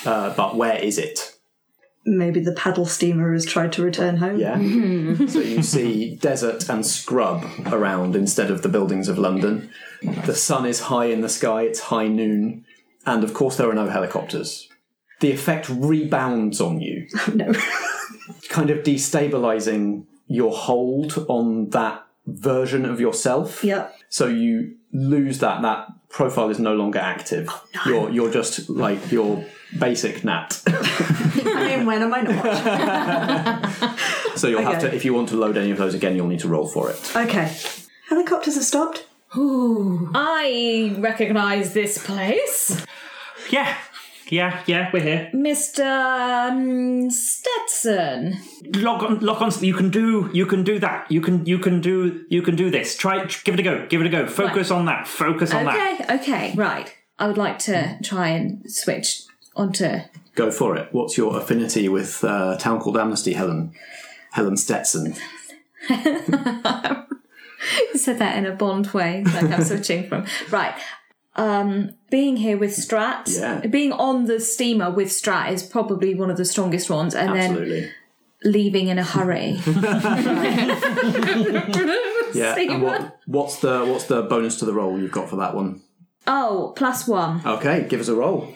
uh, 0.04 0.34
but 0.34 0.56
where 0.56 0.76
is 0.76 0.98
it? 0.98 1.30
Maybe 2.06 2.40
the 2.40 2.52
paddle 2.52 2.84
steamer 2.84 3.32
has 3.32 3.46
tried 3.46 3.72
to 3.74 3.82
return 3.82 4.18
home. 4.18 4.38
Yeah. 4.38 4.56
so 5.26 5.38
you 5.38 5.62
see 5.62 6.16
desert 6.16 6.68
and 6.68 6.84
scrub 6.84 7.44
around 7.72 8.14
instead 8.14 8.50
of 8.50 8.60
the 8.60 8.68
buildings 8.68 9.08
of 9.08 9.16
London. 9.18 9.70
The 10.26 10.34
sun 10.34 10.66
is 10.66 10.80
high 10.80 11.06
in 11.06 11.22
the 11.22 11.30
sky, 11.30 11.62
it's 11.62 11.80
high 11.80 12.08
noon, 12.08 12.66
and 13.06 13.24
of 13.24 13.32
course 13.32 13.56
there 13.56 13.70
are 13.70 13.74
no 13.74 13.88
helicopters. 13.88 14.68
The 15.20 15.30
effect 15.32 15.68
rebounds 15.70 16.60
on 16.60 16.80
you, 16.80 17.06
No. 17.34 17.52
kind 18.50 18.68
of 18.68 18.82
destabilizing 18.84 20.04
your 20.26 20.52
hold 20.52 21.26
on 21.28 21.70
that 21.70 22.06
version 22.26 22.84
of 22.84 23.00
yourself. 23.00 23.62
yep. 23.64 23.94
So 24.08 24.26
you 24.26 24.76
lose 24.92 25.38
that. 25.40 25.62
That 25.62 25.88
profile 26.08 26.50
is 26.50 26.58
no 26.58 26.74
longer 26.74 26.98
active. 26.98 27.48
Oh, 27.50 27.64
no. 27.74 27.80
You're 27.90 28.10
you're 28.10 28.30
just 28.30 28.68
like 28.70 29.10
your 29.12 29.44
basic 29.78 30.24
nat. 30.24 30.62
I 30.66 31.76
mean, 31.76 31.86
when 31.86 32.02
am 32.02 32.14
I 32.14 32.20
not? 32.22 33.98
so 34.36 34.46
you'll 34.48 34.62
have 34.62 34.80
to 34.82 34.94
if 34.94 35.04
you 35.04 35.12
want 35.14 35.28
to 35.30 35.36
load 35.36 35.56
any 35.56 35.70
of 35.70 35.78
those 35.78 35.94
again, 35.94 36.14
you'll 36.16 36.28
need 36.28 36.40
to 36.40 36.48
roll 36.48 36.66
for 36.66 36.90
it. 36.90 37.16
Okay. 37.16 37.52
Helicopters 38.08 38.54
have 38.54 38.64
stopped. 38.64 39.06
Ooh. 39.36 40.10
I 40.14 40.94
recognise 40.98 41.74
this 41.74 41.98
place, 41.98 42.84
Yeah. 43.50 43.76
Yeah, 44.28 44.62
yeah, 44.66 44.90
we're 44.92 45.02
here. 45.02 45.30
Mr. 45.34 45.84
um, 46.50 47.10
Stetson. 47.10 48.38
Lock 48.74 49.02
on, 49.02 49.20
lock 49.20 49.42
on. 49.42 49.52
You 49.60 49.74
can 49.74 49.90
do, 49.90 50.30
you 50.32 50.46
can 50.46 50.64
do 50.64 50.78
that. 50.78 51.10
You 51.10 51.20
can, 51.20 51.44
you 51.44 51.58
can 51.58 51.80
do, 51.80 52.24
you 52.28 52.42
can 52.42 52.56
do 52.56 52.70
this. 52.70 52.96
Try, 52.96 53.26
give 53.44 53.54
it 53.54 53.60
a 53.60 53.62
go. 53.62 53.86
Give 53.86 54.00
it 54.00 54.06
a 54.06 54.10
go. 54.10 54.26
Focus 54.26 54.70
on 54.70 54.86
that. 54.86 55.06
Focus 55.06 55.52
on 55.52 55.64
that. 55.66 56.00
Okay. 56.00 56.14
Okay. 56.14 56.54
Right. 56.54 56.94
I 57.18 57.26
would 57.26 57.38
like 57.38 57.58
to 57.60 57.98
try 58.02 58.28
and 58.28 58.70
switch 58.70 59.22
onto. 59.54 60.00
Go 60.34 60.50
for 60.50 60.76
it. 60.76 60.88
What's 60.92 61.16
your 61.16 61.36
affinity 61.38 61.88
with 61.88 62.24
uh, 62.24 62.54
a 62.56 62.60
town 62.60 62.80
called 62.80 62.96
Amnesty, 62.96 63.34
Helen? 63.34 63.72
Helen 64.32 64.56
Stetson. 64.56 65.14
You 67.92 67.98
said 67.98 68.18
that 68.18 68.36
in 68.36 68.46
a 68.46 68.54
Bond 68.54 68.88
way, 68.88 69.24
like 69.24 69.44
I'm 69.44 69.64
switching 69.64 70.06
from 70.08 70.26
right. 70.50 70.74
Um, 71.36 71.90
being 72.10 72.36
here 72.36 72.56
with 72.56 72.70
Strat, 72.76 73.26
Yeah. 73.28 73.66
being 73.66 73.90
on 73.92 74.26
the 74.26 74.38
steamer 74.38 74.90
with 74.90 75.08
Strat 75.08 75.50
is 75.52 75.62
probably 75.64 76.14
one 76.14 76.30
of 76.30 76.36
the 76.36 76.44
strongest 76.44 76.88
ones, 76.90 77.14
and 77.14 77.30
Absolutely. 77.30 77.80
then 77.80 77.90
leaving 78.44 78.86
in 78.88 78.98
a 78.98 79.04
hurry. 79.04 79.58
Yeah. 82.34 82.56
And 82.58 82.82
what, 82.82 83.18
what's 83.26 83.60
the 83.60 83.84
what's 83.84 84.04
the 84.06 84.22
bonus 84.22 84.58
to 84.58 84.64
the 84.64 84.72
roll 84.72 84.98
you've 84.98 85.12
got 85.12 85.28
for 85.30 85.36
that 85.36 85.54
one? 85.54 85.82
Oh, 86.26 86.72
plus 86.76 87.06
one. 87.06 87.40
Okay, 87.46 87.86
give 87.88 88.00
us 88.00 88.08
a 88.08 88.14
roll. 88.16 88.52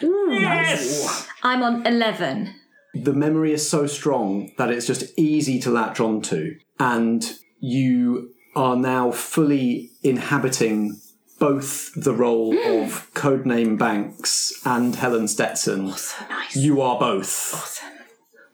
Yes. 0.00 1.26
I'm 1.42 1.62
on 1.62 1.86
eleven. 1.86 2.54
the 2.94 3.12
memory 3.12 3.52
is 3.52 3.68
so 3.68 3.86
strong 3.86 4.52
that 4.58 4.70
it's 4.70 4.86
just 4.86 5.04
easy 5.18 5.60
to 5.60 5.70
latch 5.70 6.00
onto, 6.00 6.56
and 6.78 7.30
you 7.60 8.30
are 8.54 8.76
now 8.76 9.10
fully 9.10 9.90
inhabiting 10.02 11.00
both 11.38 11.92
the 11.94 12.12
role 12.12 12.52
hmm. 12.52 12.82
of 12.82 13.12
Codename 13.14 13.78
Banks 13.78 14.52
and 14.64 14.94
Helen 14.94 15.26
Stetson. 15.26 15.88
Oh, 15.88 15.96
so 15.96 16.24
nice. 16.28 16.56
You 16.56 16.80
are 16.82 16.98
both. 16.98 17.82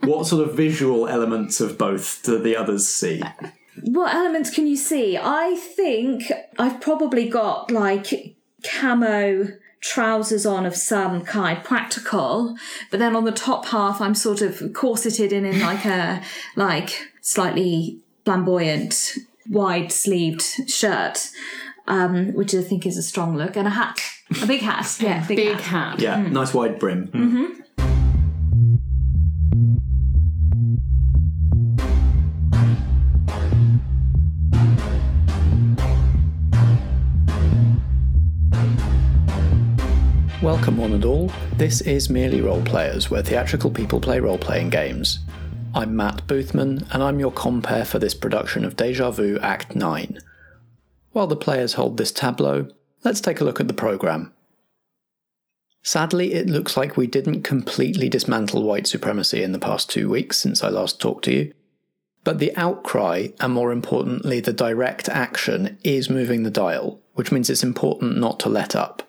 What 0.01 0.27
sort 0.27 0.47
of 0.47 0.55
visual 0.55 1.09
elements 1.09 1.61
of 1.61 1.77
both 1.77 2.23
do 2.23 2.39
the 2.39 2.57
others 2.57 2.87
see? 2.87 3.23
What 3.83 4.15
elements 4.15 4.51
can 4.51 4.67
you 4.67 4.77
see? 4.77 5.19
I 5.19 5.57
think 5.57 6.31
I've 6.59 6.81
probably 6.81 7.29
got 7.29 7.71
like 7.71 8.37
camo 8.63 9.49
trousers 9.81 10.47
on 10.47 10.65
of 10.65 10.77
some 10.77 11.23
kind, 11.23 11.63
practical, 11.63 12.57
but 12.91 12.99
then 13.01 13.17
on 13.17 13.25
the 13.25 13.33
top 13.33 13.67
half 13.67 14.01
I'm 14.01 14.15
sort 14.15 14.43
of 14.43 14.73
corseted 14.73 15.33
in 15.33 15.45
in 15.45 15.61
like 15.61 15.85
a 15.85 16.23
like 16.55 17.09
slightly 17.21 18.01
flamboyant 18.25 19.17
wide 19.51 19.93
sleeved 19.93 20.43
shirt. 20.69 21.31
Um, 21.89 22.33
which 22.35 22.53
I 22.53 22.63
think 22.63 22.85
is 22.85 22.97
a 22.97 23.03
strong 23.03 23.37
look, 23.37 23.57
and 23.57 23.65
a 23.69 23.71
hat, 23.71 24.01
a 24.43 24.47
big 24.47 24.61
hat, 24.61 24.97
yeah, 25.01 25.25
big, 25.29 25.37
Big 25.37 25.53
hat. 25.61 25.93
hat. 25.93 26.01
Yeah, 26.01 26.21
nice 26.21 26.53
wide 26.53 26.81
brim. 26.81 27.07
Mm-hmm. 27.15 27.63
Welcome, 40.43 40.77
one 40.77 40.93
and 40.93 41.05
all. 41.05 41.31
This 41.57 41.81
is 41.83 42.11
Merely 42.11 42.41
Role 42.41 42.63
Players, 42.63 43.11
where 43.11 43.23
theatrical 43.23 43.71
people 43.71 44.01
play 44.01 44.21
role 44.21 44.39
playing 44.39 44.71
games. 44.71 45.21
I'm 45.77 45.95
Matt 45.95 46.27
Boothman, 46.27 46.89
and 46.91 47.03
I'm 47.03 47.21
your 47.21 47.31
compere 47.31 47.85
for 47.85 47.99
this 47.99 48.15
production 48.15 48.65
of 48.65 48.77
Deja 48.77 49.11
Vu 49.11 49.39
Act 49.41 49.77
9. 49.77 50.19
While 51.13 51.27
the 51.27 51.37
players 51.37 51.75
hold 51.75 51.99
this 51.99 52.11
tableau, 52.11 52.69
let's 53.05 53.21
take 53.21 53.43
a 53.43 53.45
look 53.45 53.61
at 53.61 53.69
the 53.69 53.75
programme. 53.75 54.33
Sadly, 55.83 56.33
it 56.33 56.49
looks 56.49 56.79
like 56.79 56.97
we 56.97 57.07
didn't 57.07 57.43
completely 57.43 58.09
dismantle 58.09 58.63
white 58.63 58.87
supremacy 58.87 59.43
in 59.43 59.53
the 59.53 59.59
past 59.59 59.91
two 59.91 60.09
weeks 60.09 60.39
since 60.39 60.65
I 60.65 60.71
last 60.71 60.99
talked 60.99 61.27
to 61.27 61.35
you, 61.35 61.53
but 62.25 62.39
the 62.39 62.57
outcry, 62.57 63.29
and 63.39 63.53
more 63.53 63.71
importantly, 63.71 64.41
the 64.41 64.55
direct 64.55 65.11
action, 65.11 65.77
is 65.85 66.09
moving 66.09 66.43
the 66.43 66.51
dial, 66.51 67.03
which 67.13 67.31
means 67.31 67.51
it's 67.51 67.63
important 67.63 68.17
not 68.17 68.41
to 68.41 68.49
let 68.49 68.75
up. 68.75 69.03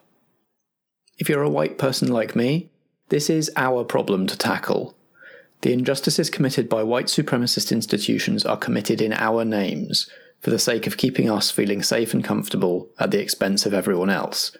If 1.16 1.30
you're 1.30 1.42
a 1.42 1.48
white 1.48 1.78
person 1.78 2.12
like 2.12 2.36
me, 2.36 2.68
this 3.08 3.30
is 3.30 3.50
our 3.56 3.84
problem 3.84 4.26
to 4.26 4.36
tackle. 4.36 4.97
The 5.62 5.72
injustices 5.72 6.30
committed 6.30 6.68
by 6.68 6.82
white 6.82 7.06
supremacist 7.06 7.72
institutions 7.72 8.46
are 8.46 8.56
committed 8.56 9.00
in 9.00 9.12
our 9.12 9.44
names, 9.44 10.08
for 10.40 10.50
the 10.50 10.58
sake 10.58 10.86
of 10.86 10.96
keeping 10.96 11.28
us 11.28 11.50
feeling 11.50 11.82
safe 11.82 12.14
and 12.14 12.22
comfortable 12.22 12.88
at 12.98 13.10
the 13.10 13.20
expense 13.20 13.66
of 13.66 13.74
everyone 13.74 14.10
else. 14.10 14.56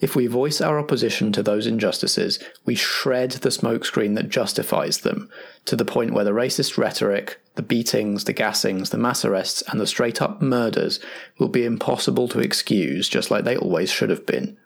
If 0.00 0.14
we 0.14 0.26
voice 0.26 0.60
our 0.60 0.78
opposition 0.78 1.32
to 1.32 1.42
those 1.42 1.66
injustices, 1.66 2.38
we 2.66 2.74
shred 2.74 3.30
the 3.30 3.48
smokescreen 3.48 4.16
that 4.16 4.28
justifies 4.28 4.98
them, 4.98 5.30
to 5.64 5.76
the 5.76 5.84
point 5.84 6.12
where 6.12 6.24
the 6.24 6.32
racist 6.32 6.76
rhetoric, 6.76 7.40
the 7.54 7.62
beatings, 7.62 8.24
the 8.24 8.34
gassings, 8.34 8.90
the 8.90 8.98
mass 8.98 9.24
arrests, 9.24 9.62
and 9.68 9.80
the 9.80 9.86
straight 9.86 10.20
up 10.20 10.42
murders 10.42 11.00
will 11.38 11.48
be 11.48 11.64
impossible 11.64 12.28
to 12.28 12.40
excuse, 12.40 13.08
just 13.08 13.30
like 13.30 13.44
they 13.44 13.56
always 13.56 13.90
should 13.90 14.10
have 14.10 14.26
been. 14.26 14.58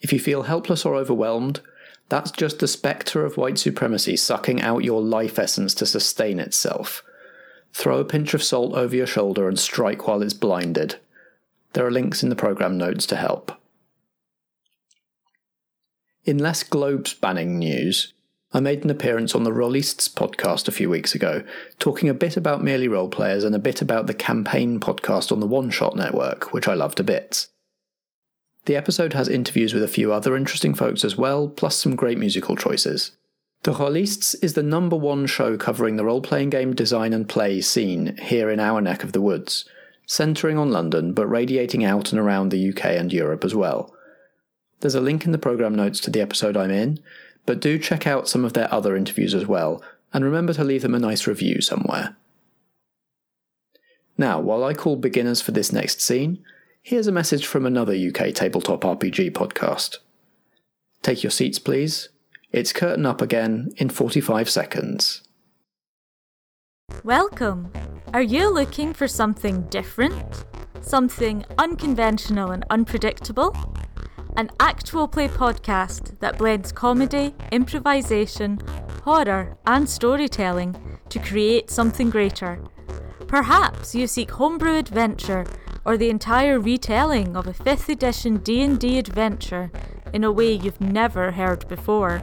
If 0.00 0.12
you 0.12 0.18
feel 0.18 0.42
helpless 0.42 0.84
or 0.84 0.96
overwhelmed, 0.96 1.60
that's 2.08 2.30
just 2.30 2.58
the 2.58 2.68
spectre 2.68 3.24
of 3.24 3.36
white 3.36 3.58
supremacy 3.58 4.16
sucking 4.16 4.60
out 4.60 4.84
your 4.84 5.02
life 5.02 5.38
essence 5.38 5.74
to 5.74 5.86
sustain 5.86 6.38
itself. 6.38 7.02
Throw 7.72 7.98
a 7.98 8.04
pinch 8.04 8.34
of 8.34 8.42
salt 8.42 8.74
over 8.74 8.94
your 8.94 9.06
shoulder 9.06 9.48
and 9.48 9.58
strike 9.58 10.06
while 10.06 10.22
it's 10.22 10.34
blinded. 10.34 10.96
There 11.72 11.86
are 11.86 11.90
links 11.90 12.22
in 12.22 12.28
the 12.28 12.36
programme 12.36 12.78
notes 12.78 13.06
to 13.06 13.16
help. 13.16 13.52
In 16.24 16.38
less 16.38 16.62
globe 16.62 17.08
spanning 17.08 17.58
news, 17.58 18.14
I 18.52 18.60
made 18.60 18.84
an 18.84 18.90
appearance 18.90 19.34
on 19.34 19.42
the 19.42 19.52
Rollists 19.52 20.08
podcast 20.08 20.68
a 20.68 20.72
few 20.72 20.88
weeks 20.88 21.14
ago, 21.14 21.42
talking 21.80 22.08
a 22.08 22.14
bit 22.14 22.36
about 22.36 22.62
merely 22.62 22.86
role 22.86 23.08
players 23.08 23.42
and 23.42 23.54
a 23.54 23.58
bit 23.58 23.82
about 23.82 24.06
the 24.06 24.14
campaign 24.14 24.78
podcast 24.78 25.32
on 25.32 25.40
the 25.40 25.46
One 25.46 25.70
Shot 25.70 25.96
Network, 25.96 26.52
which 26.52 26.68
I 26.68 26.74
loved 26.74 26.98
to 26.98 27.02
bits. 27.02 27.48
The 28.66 28.76
episode 28.76 29.12
has 29.12 29.28
interviews 29.28 29.74
with 29.74 29.82
a 29.82 29.88
few 29.88 30.12
other 30.12 30.36
interesting 30.36 30.74
folks 30.74 31.04
as 31.04 31.16
well, 31.16 31.48
plus 31.48 31.76
some 31.76 31.96
great 31.96 32.18
musical 32.18 32.56
choices. 32.56 33.12
The 33.64 33.72
Rollists 33.72 34.34
is 34.36 34.54
the 34.54 34.62
number 34.62 34.96
one 34.96 35.26
show 35.26 35.56
covering 35.56 35.96
the 35.96 36.04
role 36.04 36.20
playing 36.20 36.50
game 36.50 36.74
design 36.74 37.12
and 37.12 37.28
play 37.28 37.60
scene 37.60 38.16
here 38.22 38.50
in 38.50 38.60
our 38.60 38.80
neck 38.80 39.04
of 39.04 39.12
the 39.12 39.20
woods, 39.20 39.64
centering 40.06 40.58
on 40.58 40.70
London 40.70 41.12
but 41.12 41.26
radiating 41.26 41.84
out 41.84 42.12
and 42.12 42.20
around 42.20 42.50
the 42.50 42.70
UK 42.70 42.84
and 42.86 43.12
Europe 43.12 43.44
as 43.44 43.54
well. 43.54 43.94
There's 44.80 44.94
a 44.94 45.00
link 45.00 45.24
in 45.24 45.32
the 45.32 45.38
programme 45.38 45.74
notes 45.74 46.00
to 46.00 46.10
the 46.10 46.20
episode 46.20 46.56
I'm 46.56 46.70
in, 46.70 47.00
but 47.46 47.60
do 47.60 47.78
check 47.78 48.06
out 48.06 48.28
some 48.28 48.44
of 48.44 48.54
their 48.54 48.72
other 48.72 48.96
interviews 48.96 49.34
as 49.34 49.46
well, 49.46 49.82
and 50.12 50.24
remember 50.24 50.52
to 50.54 50.64
leave 50.64 50.82
them 50.82 50.94
a 50.94 50.98
nice 50.98 51.26
review 51.26 51.60
somewhere. 51.60 52.16
Now, 54.16 54.40
while 54.40 54.62
I 54.62 54.74
call 54.74 54.96
beginners 54.96 55.40
for 55.40 55.52
this 55.52 55.72
next 55.72 56.00
scene, 56.00 56.44
here's 56.84 57.06
a 57.06 57.12
message 57.12 57.46
from 57.46 57.64
another 57.64 57.94
UK 57.94 58.34
tabletop 58.34 58.82
RPG 58.82 59.32
podcast. 59.32 59.96
Take 61.00 61.22
your 61.22 61.30
seats, 61.30 61.58
please. 61.58 62.10
It's 62.52 62.74
curtain 62.74 63.06
up 63.06 63.22
again 63.22 63.72
in 63.78 63.88
45 63.88 64.50
seconds. 64.50 65.22
Welcome! 67.02 67.72
Are 68.12 68.22
you 68.22 68.52
looking 68.52 68.92
for 68.92 69.08
something 69.08 69.62
different? 69.68 70.44
Something 70.82 71.46
unconventional 71.56 72.50
and 72.50 72.66
unpredictable? 72.68 73.56
An 74.36 74.50
actual 74.60 75.08
play 75.08 75.28
podcast 75.28 76.18
that 76.18 76.36
blends 76.36 76.70
comedy, 76.70 77.34
improvisation, 77.50 78.60
horror, 79.02 79.56
and 79.66 79.88
storytelling 79.88 80.76
to 81.08 81.18
create 81.18 81.70
something 81.70 82.10
greater. 82.10 82.62
Perhaps 83.26 83.94
you 83.94 84.06
seek 84.06 84.30
homebrew 84.32 84.76
adventure 84.76 85.46
or 85.84 85.96
the 85.96 86.10
entire 86.10 86.58
retelling 86.58 87.36
of 87.36 87.46
a 87.46 87.52
5th 87.52 87.88
edition 87.88 88.38
D&D 88.38 88.98
adventure 88.98 89.70
in 90.12 90.24
a 90.24 90.32
way 90.32 90.52
you've 90.52 90.80
never 90.80 91.32
heard 91.32 91.66
before. 91.68 92.22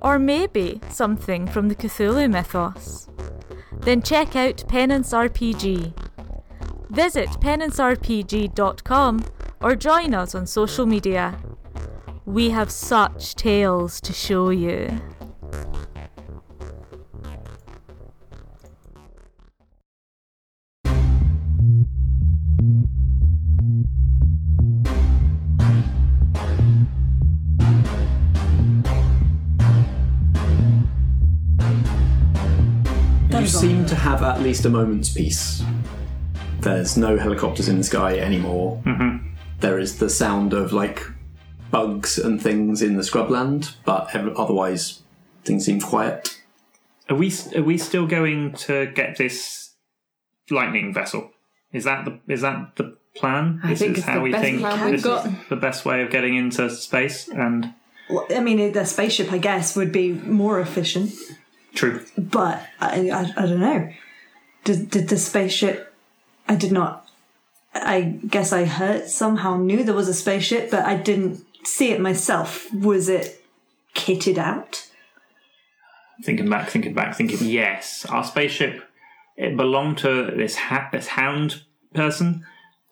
Or 0.00 0.18
maybe 0.18 0.80
something 0.88 1.46
from 1.46 1.68
the 1.68 1.74
Cthulhu 1.74 2.30
mythos. 2.30 3.08
Then 3.80 4.02
check 4.02 4.36
out 4.36 4.66
Penance 4.68 5.12
RPG. 5.12 5.92
Visit 6.90 7.28
penancerpg.com 7.28 9.24
or 9.60 9.76
join 9.76 10.14
us 10.14 10.34
on 10.34 10.46
social 10.46 10.86
media. 10.86 11.38
We 12.24 12.50
have 12.50 12.70
such 12.70 13.34
tales 13.34 14.00
to 14.02 14.12
show 14.12 14.50
you. 14.50 15.00
Least 34.52 34.66
a 34.66 34.68
moment's 34.68 35.08
peace. 35.08 35.62
There's 36.60 36.98
no 36.98 37.16
helicopters 37.16 37.70
in 37.70 37.78
the 37.78 37.84
sky 37.84 38.18
anymore. 38.18 38.82
Mm-hmm. 38.84 39.28
There 39.60 39.78
is 39.78 39.98
the 39.98 40.10
sound 40.10 40.52
of 40.52 40.74
like 40.74 41.06
bugs 41.70 42.18
and 42.18 42.38
things 42.38 42.82
in 42.82 42.98
the 42.98 43.02
scrubland, 43.02 43.76
but 43.86 44.14
ev- 44.14 44.36
otherwise 44.36 45.00
things 45.46 45.64
seem 45.64 45.80
quiet. 45.80 46.38
Are 47.08 47.16
we 47.16 47.32
are 47.56 47.62
we 47.62 47.78
still 47.78 48.06
going 48.06 48.52
to 48.68 48.92
get 48.94 49.16
this 49.16 49.70
lightning 50.50 50.92
vessel? 50.92 51.30
Is 51.72 51.84
that 51.84 52.04
the 52.04 52.18
is 52.30 52.42
that 52.42 52.76
the 52.76 52.94
plan? 53.16 53.58
I 53.64 53.70
this 53.70 53.78
think 53.78 53.92
is 53.92 53.98
it's 54.00 54.06
how 54.06 54.16
the 54.16 54.20
we 54.20 54.32
best 54.32 54.44
think 54.44 54.60
plan 54.60 54.84
we've 54.84 54.92
this 54.96 55.02
got. 55.02 55.24
is 55.28 55.32
the 55.48 55.56
best 55.56 55.86
way 55.86 56.02
of 56.02 56.10
getting 56.10 56.34
into 56.36 56.68
space. 56.68 57.26
And 57.26 57.72
Well, 58.10 58.26
I 58.28 58.40
mean, 58.40 58.72
the 58.72 58.84
spaceship, 58.84 59.32
I 59.32 59.38
guess, 59.38 59.74
would 59.76 59.92
be 59.92 60.12
more 60.12 60.60
efficient, 60.60 61.14
true, 61.74 62.04
but 62.18 62.62
I, 62.80 63.08
I, 63.08 63.32
I 63.34 63.46
don't 63.46 63.60
know. 63.60 63.88
Did, 64.64 64.90
did 64.90 65.08
the 65.08 65.18
spaceship? 65.18 65.94
I 66.48 66.56
did 66.56 66.72
not. 66.72 67.08
I 67.74 68.18
guess 68.28 68.52
I 68.52 68.64
heard 68.64 69.08
somehow 69.08 69.56
knew 69.56 69.82
there 69.82 69.94
was 69.94 70.08
a 70.08 70.14
spaceship, 70.14 70.70
but 70.70 70.84
I 70.84 70.96
didn't 70.96 71.44
see 71.64 71.90
it 71.90 72.00
myself. 72.00 72.72
Was 72.72 73.08
it 73.08 73.42
kitted 73.94 74.38
out? 74.38 74.88
thinking 76.22 76.48
back, 76.48 76.68
thinking 76.68 76.94
back, 76.94 77.16
thinking 77.16 77.38
yes, 77.40 78.06
our 78.06 78.24
spaceship 78.24 78.82
it 79.36 79.56
belonged 79.56 79.98
to 79.98 80.30
this 80.36 80.56
ha- 80.56 80.88
this 80.92 81.08
hound 81.08 81.62
person. 81.94 82.46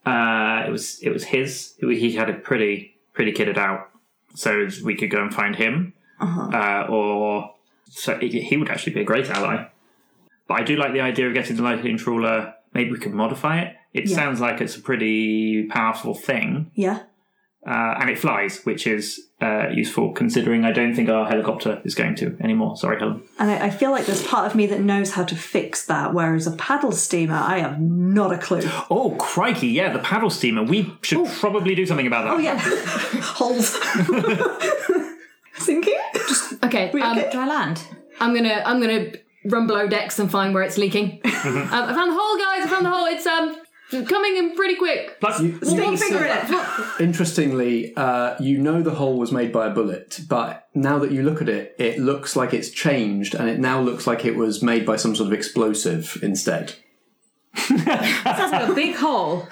Uh, 0.05 0.65
it 0.67 0.71
was 0.71 0.99
it 1.03 1.11
was 1.11 1.25
his. 1.25 1.75
He 1.81 2.13
had 2.13 2.31
it 2.31 2.45
pretty 2.45 2.97
pretty 3.13 3.33
kitted 3.33 3.59
out, 3.59 3.91
so 4.35 4.69
we 4.85 4.97
could 4.97 5.11
go 5.11 5.23
and 5.23 5.33
find 5.33 5.57
him, 5.57 5.93
uh, 6.21 6.87
or 6.89 7.55
so 7.89 8.19
he 8.19 8.57
would 8.57 8.71
actually 8.71 8.95
be 8.95 9.01
a 9.01 9.05
great 9.05 9.29
ally. 9.31 9.67
But 10.51 10.61
I 10.61 10.65
do 10.65 10.75
like 10.75 10.93
the 10.93 11.01
idea 11.01 11.29
of 11.29 11.35
getting 11.35 11.55
the 11.55 11.63
lightning 11.63 11.97
trawler. 11.97 12.53
Maybe 12.75 12.91
we 12.91 12.99
could 12.99 13.15
modify 13.15 13.61
it. 13.61 13.77
It 13.95 14.09
Yeah. 14.09 14.17
sounds 14.17 14.41
like 14.41 14.61
it's 14.61 14.75
a 14.77 14.81
pretty 14.81 15.67
powerful 15.69 16.13
thing, 16.13 16.73
Yeah. 16.75 16.99
uh, 17.65 17.95
and 18.01 18.11
it 18.11 18.19
flies, 18.19 18.61
which 18.65 18.85
is 18.89 19.29
uh, 19.41 19.69
useful 19.73 20.13
considering 20.13 20.65
I 20.65 20.73
don't 20.73 20.93
think 20.97 21.09
our 21.09 21.25
helicopter 21.29 21.81
is 21.85 21.95
going 21.95 22.17
to 22.17 22.37
anymore. 22.41 22.77
Sorry, 22.77 22.99
Helen. 22.99 23.23
And 23.39 23.49
I, 23.51 23.67
I 23.67 23.71
feel 23.71 23.93
like 23.93 24.07
there's 24.07 24.27
part 24.27 24.45
of 24.47 24.57
me 24.57 24.67
that 24.67 24.81
knows 24.81 25.13
how 25.13 25.23
to 25.23 25.37
fix 25.37 25.87
that, 25.87 26.13
whereas 26.13 26.49
a 26.49 26.53
paddle 26.57 26.91
steamer, 26.93 27.37
I 27.55 27.59
have 27.59 27.81
not 27.81 28.33
a 28.33 28.39
clue. 28.39 28.63
Oh, 28.91 29.15
crikey, 29.21 29.69
yeah, 29.69 29.93
the 29.93 30.01
paddle 30.01 30.31
steamer. 30.31 30.65
We 30.65 30.93
should 31.03 31.27
probably 31.39 31.77
do 31.77 31.87
something 31.87 32.09
about 32.09 32.25
that. 32.25 32.35
Oh 32.35 32.39
yeah, 32.39 32.59
holes. 33.23 33.79
Sinking. 35.55 35.99
Okay, 36.65 36.91
um, 36.91 37.19
okay? 37.19 37.31
dry 37.31 37.47
land. 37.47 37.83
I'm 38.21 38.35
gonna 38.35 38.63
I'm 38.67 38.81
gonna 38.81 39.13
run 39.45 39.67
below 39.67 39.89
decks 39.89 40.19
and 40.19 40.31
find 40.31 40.55
where 40.55 40.63
it's 40.63 40.79
leaking. 40.79 41.21
um, 41.25 41.33
I 41.73 41.93
found 41.95 42.13
the 42.13 42.19
hole, 42.19 42.39
guys. 42.39 42.65
I 42.65 42.69
found 42.69 42.87
the 42.87 42.91
hole. 42.91 43.07
It's 43.07 43.27
um 43.27 43.57
coming 44.07 44.37
in 44.37 44.55
pretty 44.55 44.77
quick. 44.77 45.19
Plus, 45.21 45.39
Stick 45.39 45.63
your 45.63 45.97
finger 45.97 46.25
in 46.25 46.31
it. 46.31 47.01
Interestingly, 47.01 47.95
uh, 47.97 48.37
you 48.41 48.59
know 48.59 48.83
the 48.83 48.93
hole 48.95 49.19
was 49.19 49.33
made 49.33 49.53
by 49.53 49.67
a 49.67 49.71
bullet, 49.71 50.21
but 50.29 50.69
now 50.75 50.99
that 51.01 51.11
you 51.11 51.23
look 51.23 51.43
at 51.43 51.49
it, 51.49 51.75
it 51.79 51.99
looks 51.99 52.37
like 52.37 52.55
it's 52.55 52.71
changed, 52.71 53.35
and 53.35 53.49
it 53.49 53.59
now 53.59 53.81
looks 53.81 54.07
like 54.07 54.25
it 54.25 54.37
was 54.37 54.63
made 54.63 54.87
by 54.87 54.97
some 54.97 55.17
sort 55.17 55.27
of 55.29 55.33
explosive 55.33 56.19
instead. 56.23 56.75
That's 57.69 58.53
like 58.53 58.69
a 58.69 58.75
big 58.75 58.95
hole. 58.97 59.49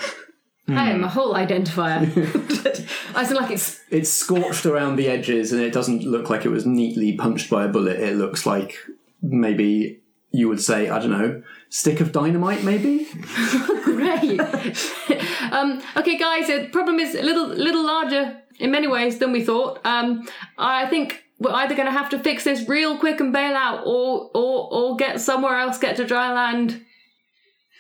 I 0.68 0.90
am 0.90 1.02
a 1.02 1.08
hole 1.08 1.34
identifier. 1.34 2.02
I 3.16 3.24
feel 3.24 3.38
like 3.38 3.50
it's 3.50 3.80
It's 3.90 4.10
scorched 4.10 4.66
around 4.66 4.96
the 4.96 5.08
edges, 5.08 5.50
and 5.52 5.62
it 5.62 5.72
doesn't 5.72 6.02
look 6.04 6.28
like 6.30 6.44
it 6.44 6.50
was 6.50 6.66
neatly 6.66 7.16
punched 7.16 7.48
by 7.50 7.64
a 7.64 7.68
bullet. 7.68 7.98
It 7.98 8.16
looks 8.16 8.44
like 8.44 8.76
maybe 9.22 10.00
you 10.30 10.48
would 10.48 10.60
say, 10.60 10.88
I 10.88 10.98
don't 10.98 11.10
know, 11.10 11.42
stick 11.70 12.00
of 12.00 12.12
dynamite, 12.12 12.62
maybe? 12.62 13.08
Great. 13.84 14.40
um, 15.52 15.82
okay, 15.96 16.18
guys. 16.18 16.48
The 16.48 16.68
problem 16.70 16.98
is 16.98 17.14
a 17.14 17.22
little, 17.22 17.48
little 17.48 17.84
larger 17.84 18.40
in 18.58 18.70
many 18.70 18.86
ways 18.86 19.18
than 19.18 19.32
we 19.32 19.42
thought. 19.42 19.80
Um, 19.84 20.28
I 20.58 20.86
think 20.86 21.24
we're 21.38 21.52
either 21.52 21.74
going 21.74 21.86
to 21.86 21.92
have 21.92 22.10
to 22.10 22.18
fix 22.18 22.44
this 22.44 22.68
real 22.68 22.98
quick 22.98 23.20
and 23.20 23.32
bail 23.32 23.54
out, 23.54 23.86
or, 23.86 24.30
or, 24.34 24.72
or 24.72 24.96
get 24.96 25.20
somewhere 25.20 25.58
else, 25.58 25.78
get 25.78 25.96
to 25.96 26.04
dry 26.04 26.32
land. 26.32 26.70
Do 26.70 26.80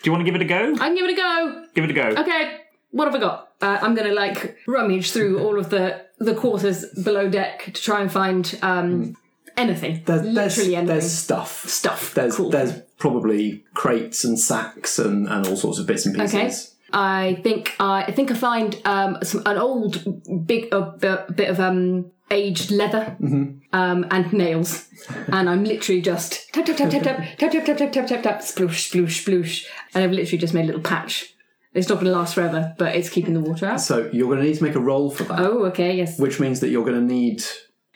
you 0.04 0.12
want 0.12 0.24
to 0.24 0.30
give 0.30 0.40
it 0.40 0.42
a 0.42 0.48
go? 0.48 0.74
I 0.74 0.86
can 0.86 0.94
give 0.94 1.04
it 1.04 1.12
a 1.12 1.16
go. 1.16 1.64
Give 1.74 1.84
it 1.84 1.90
a 1.90 1.94
go. 1.94 2.20
Okay, 2.22 2.58
what 2.90 3.06
have 3.06 3.14
I 3.14 3.18
got? 3.18 3.52
Uh, 3.60 3.78
I'm 3.82 3.96
gonna 3.96 4.14
like 4.14 4.56
rummage 4.68 5.10
through 5.10 5.40
all 5.40 5.58
of 5.58 5.70
the 5.70 6.04
the 6.18 6.34
quarters 6.34 6.84
below 7.02 7.28
deck 7.28 7.64
to 7.64 7.82
try 7.82 8.00
and 8.00 8.10
find 8.10 8.58
um, 8.62 9.16
anything. 9.58 10.02
There's, 10.06 10.22
Literally 10.22 10.34
there's, 10.34 10.58
anything. 10.68 10.86
there's 10.86 11.12
stuff. 11.12 11.64
Stuff. 11.68 12.14
There's 12.14 12.36
Cool. 12.36 12.50
there's 12.50 12.72
probably 12.98 13.64
crates 13.74 14.24
and 14.24 14.38
sacks 14.38 14.98
and, 14.98 15.28
and 15.28 15.46
all 15.46 15.56
sorts 15.56 15.78
of 15.78 15.86
bits 15.86 16.06
and 16.06 16.14
pieces. 16.16 16.34
Okay. 16.34 16.74
I 16.90 17.40
think 17.42 17.74
I, 17.78 18.04
I 18.04 18.12
think 18.12 18.30
I 18.30 18.34
find 18.34 18.80
um, 18.86 19.18
some 19.22 19.42
an 19.44 19.58
old 19.58 20.46
big 20.46 20.72
a 20.72 20.80
bit 20.80 21.36
bit 21.36 21.50
of 21.50 21.60
um, 21.60 22.10
aged 22.30 22.70
leather 22.70 23.14
um, 23.20 24.06
and 24.10 24.32
nails, 24.32 24.88
and 25.28 25.50
I'm 25.50 25.64
literally 25.64 26.00
just 26.00 26.50
tap 26.54 26.64
tap 26.64 26.76
tap 26.78 26.90
tap 26.90 27.02
tap 27.02 27.38
tap 27.38 27.52
tap 27.52 27.64
tap 27.66 27.76
tap 27.76 27.92
tap 27.92 28.06
tap 28.06 28.22
tap 28.22 28.40
sploosh 28.40 28.88
sploosh 28.90 29.22
sploosh, 29.22 29.66
and 29.94 30.02
I've 30.02 30.12
literally 30.12 30.38
just 30.38 30.54
made 30.54 30.64
a 30.64 30.66
little 30.68 30.80
patch. 30.80 31.34
It's 31.74 31.90
not 31.90 31.96
going 31.96 32.06
to 32.06 32.12
last 32.12 32.34
forever, 32.34 32.74
but 32.78 32.96
it's 32.96 33.10
keeping 33.10 33.34
the 33.34 33.40
water 33.40 33.66
out. 33.66 33.82
So 33.82 34.08
you're 34.10 34.26
going 34.26 34.38
to 34.40 34.44
need 34.46 34.56
to 34.56 34.64
make 34.64 34.74
a 34.74 34.80
roll 34.80 35.10
for 35.10 35.24
that, 35.24 35.40
Oh, 35.40 35.66
okay, 35.66 35.94
yes. 35.94 36.18
which 36.18 36.40
means 36.40 36.60
that 36.60 36.70
you're 36.70 36.84
going 36.86 37.06
to 37.06 37.14
need 37.14 37.42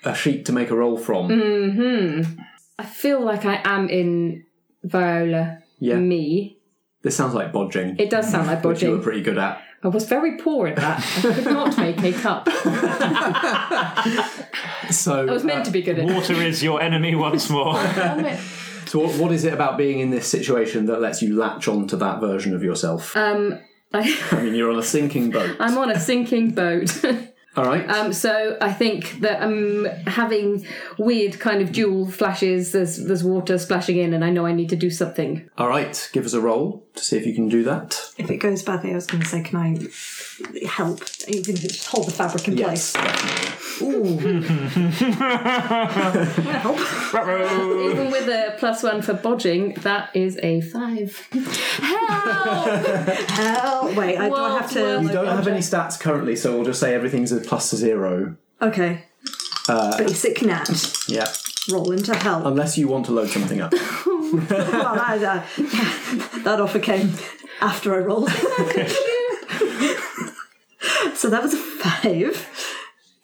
a 0.04 0.14
sheet 0.14 0.46
to 0.46 0.52
make 0.52 0.70
a 0.70 0.76
roll 0.76 0.96
from. 0.98 1.28
Mm. 1.28 2.38
I 2.78 2.84
feel 2.84 3.20
like 3.20 3.44
I 3.44 3.60
am 3.64 3.88
in 3.88 4.44
Viola 4.84 5.58
Yeah. 5.78 5.96
me. 5.96 6.58
This 7.02 7.16
sounds 7.16 7.34
like 7.34 7.52
bodging, 7.52 7.98
It 8.00 8.10
does 8.10 8.28
sound 8.30 8.46
like 8.46 8.62
bodging. 8.62 8.64
which 8.68 8.82
you 8.82 8.90
were 8.90 8.96
bodging. 8.98 9.02
pretty 9.02 9.22
good 9.22 9.38
at. 9.38 9.62
I 9.84 9.88
was 9.88 10.04
very 10.06 10.36
poor 10.38 10.68
at 10.68 10.76
that. 10.76 10.98
I 11.24 11.34
could 11.34 11.44
not 11.44 11.76
make 11.86 12.02
a 12.04 12.12
cup. 12.12 12.48
So, 14.90 15.26
I 15.26 15.32
was 15.32 15.44
meant 15.44 15.64
to 15.66 15.70
be 15.70 15.80
good 15.82 15.98
at. 15.98 16.04
Water 16.06 16.34
is 16.34 16.62
your 16.62 16.82
enemy 16.82 17.14
once 17.14 17.48
more. 17.48 17.74
so 18.86 18.98
what, 18.98 19.14
what 19.18 19.32
is 19.32 19.44
it 19.44 19.52
about 19.54 19.78
being 19.78 20.00
in 20.00 20.10
this 20.10 20.26
situation 20.28 20.86
that 20.86 21.00
lets 21.00 21.22
you 21.22 21.34
latch 21.36 21.66
on 21.66 21.86
to 21.88 21.96
that 21.96 22.20
version 22.20 22.54
of 22.54 22.62
yourself? 22.62 23.16
Um, 23.16 23.58
I, 23.94 24.18
I 24.32 24.42
mean, 24.42 24.54
you're 24.54 24.70
on 24.70 24.78
a 24.78 24.82
sinking 24.82 25.30
boat. 25.30 25.56
I'm 25.60 25.78
on 25.78 25.90
a 25.90 25.98
sinking 25.98 26.50
boat. 26.50 26.90
All 27.56 27.64
right. 27.64 27.88
Um, 27.88 28.12
so 28.12 28.56
I 28.60 28.72
think 28.72 29.20
that 29.20 29.42
I'm 29.42 29.84
having 30.06 30.66
weird 30.98 31.38
kind 31.38 31.60
of 31.60 31.72
dual 31.72 32.06
flashes. 32.06 32.72
There's 32.72 32.96
there's 32.96 33.22
water 33.22 33.58
splashing 33.58 33.98
in, 33.98 34.14
and 34.14 34.24
I 34.24 34.30
know 34.30 34.46
I 34.46 34.52
need 34.52 34.70
to 34.70 34.76
do 34.76 34.88
something. 34.88 35.48
All 35.58 35.68
right. 35.68 36.08
Give 36.12 36.24
us 36.24 36.32
a 36.32 36.40
roll 36.40 36.86
to 36.94 37.02
see 37.05 37.16
if 37.16 37.26
you 37.26 37.35
can 37.35 37.48
do 37.48 37.62
that. 37.64 37.98
If 38.18 38.31
it 38.31 38.37
goes 38.38 38.62
badly, 38.62 38.92
I 38.92 38.94
was 38.94 39.07
going 39.07 39.22
to 39.22 39.28
say, 39.28 39.42
can 39.42 39.57
I 39.59 40.66
help? 40.66 41.02
Even 41.28 41.57
if 41.57 41.64
it's 41.64 41.74
just 41.76 41.88
hold 41.88 42.07
the 42.07 42.11
fabric 42.12 42.46
in 42.48 42.57
Yes. 42.59 42.92
place. 42.92 43.83
Ooh. 43.83 44.18
help. 46.52 46.78
Even 47.90 48.11
with 48.11 48.28
a 48.28 48.55
plus 48.59 48.83
one 48.83 49.02
for 49.02 49.14
bodging, 49.14 49.74
that 49.83 50.14
is 50.14 50.38
a 50.42 50.61
five. 50.61 51.16
Help! 51.31 52.68
Hell. 53.31 53.94
Wait, 53.96 54.18
I, 54.18 54.28
do 54.28 54.35
I 54.35 54.61
have 54.61 54.74
Well, 54.74 55.00
to. 55.00 55.07
You 55.07 55.12
don't 55.12 55.26
have 55.26 55.48
any 55.48 55.61
stats 55.61 55.98
currently, 55.98 56.37
so 56.37 56.55
we'll 56.55 56.64
just 56.64 56.81
say 56.81 56.94
everything's 56.94 57.33
a 57.33 57.40
plus 57.40 57.74
zero. 57.74 58.37
Okay. 58.61 59.05
Uh, 59.68 59.96
Basic 59.98 60.42
nat. 60.42 60.68
Yeah. 61.09 61.26
Roll 61.70 61.92
into 61.92 62.16
hell. 62.16 62.46
Unless 62.46 62.77
you 62.77 62.88
want 62.88 63.07
to 63.07 63.12
load 63.12 63.31
something 63.31 63.61
up. 63.61 63.72
well, 63.72 64.40
that, 64.40 65.22
uh, 65.22 65.42
that 66.42 66.61
offer 66.61 66.81
came 66.81 67.12
after 67.61 67.94
I 67.94 67.98
rolled. 67.98 68.31
so 71.14 71.31
that 71.31 71.42
was 71.42 71.55
a 71.55 71.57
five. 71.57 72.48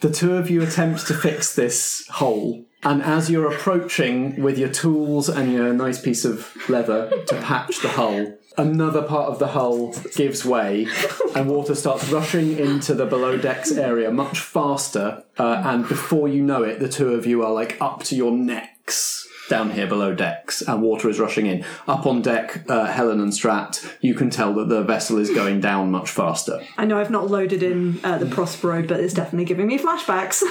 The 0.00 0.10
two 0.10 0.36
of 0.36 0.48
you 0.48 0.62
attempt 0.62 1.08
to 1.08 1.14
fix 1.14 1.56
this 1.56 2.06
hole, 2.08 2.64
and 2.84 3.02
as 3.02 3.28
you're 3.28 3.52
approaching 3.52 4.40
with 4.40 4.56
your 4.56 4.68
tools 4.68 5.28
and 5.28 5.52
your 5.52 5.72
nice 5.72 6.00
piece 6.00 6.24
of 6.24 6.56
leather 6.68 7.10
to 7.26 7.34
patch 7.40 7.80
the 7.80 7.88
hull, 7.88 8.38
another 8.58 9.02
part 9.02 9.30
of 9.30 9.38
the 9.38 9.48
hull 9.48 9.94
gives 10.14 10.44
way, 10.44 10.86
and 11.34 11.48
water 11.48 11.74
starts 11.74 12.08
rushing 12.10 12.58
into 12.58 12.94
the 12.94 13.06
below 13.06 13.38
decks 13.38 13.72
area 13.72 14.10
much 14.10 14.40
faster. 14.40 15.24
Uh, 15.38 15.62
and 15.64 15.88
before 15.88 16.28
you 16.28 16.42
know 16.42 16.62
it, 16.62 16.80
the 16.80 16.88
two 16.88 17.14
of 17.14 17.24
you 17.24 17.44
are 17.44 17.52
like 17.52 17.80
up 17.80 18.02
to 18.04 18.16
your 18.16 18.32
necks 18.32 19.26
down 19.48 19.70
here 19.70 19.86
below 19.86 20.14
decks, 20.14 20.60
and 20.62 20.82
water 20.82 21.08
is 21.08 21.18
rushing 21.18 21.46
in. 21.46 21.64
Up 21.86 22.06
on 22.06 22.20
deck, 22.20 22.64
uh, 22.68 22.86
Helen 22.86 23.20
and 23.20 23.32
Strat, 23.32 23.96
you 24.00 24.14
can 24.14 24.30
tell 24.30 24.52
that 24.54 24.68
the 24.68 24.82
vessel 24.82 25.18
is 25.18 25.30
going 25.30 25.60
down 25.60 25.90
much 25.90 26.10
faster. 26.10 26.62
I 26.76 26.84
know 26.84 26.98
I've 26.98 27.10
not 27.10 27.30
loaded 27.30 27.62
in 27.62 27.98
uh, 28.04 28.18
the 28.18 28.26
Prospero, 28.26 28.82
but 28.86 29.00
it's 29.00 29.14
definitely 29.14 29.46
giving 29.46 29.66
me 29.66 29.78
flashbacks. 29.78 30.42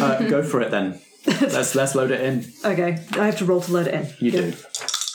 Uh, 0.00 0.28
go 0.28 0.42
for 0.42 0.60
it 0.60 0.70
then. 0.70 1.00
Let's 1.26 1.74
let's 1.74 1.94
load 1.94 2.10
it 2.12 2.20
in. 2.22 2.50
okay, 2.64 2.98
I 3.12 3.26
have 3.26 3.36
to 3.38 3.44
roll 3.44 3.60
to 3.60 3.72
load 3.72 3.88
it 3.88 3.94
in. 3.94 4.08
You 4.20 4.30
do. 4.30 4.52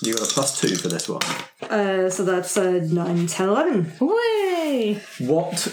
You 0.01 0.13
got 0.13 0.29
a 0.29 0.33
plus 0.33 0.59
two 0.59 0.75
for 0.75 0.87
this 0.87 1.07
one. 1.07 1.21
Uh, 1.61 2.09
so 2.09 2.23
that's 2.25 2.57
uh, 2.57 2.79
9, 2.83 3.27
10, 3.27 3.49
11. 3.49 3.93
Way! 3.99 5.01
What 5.19 5.67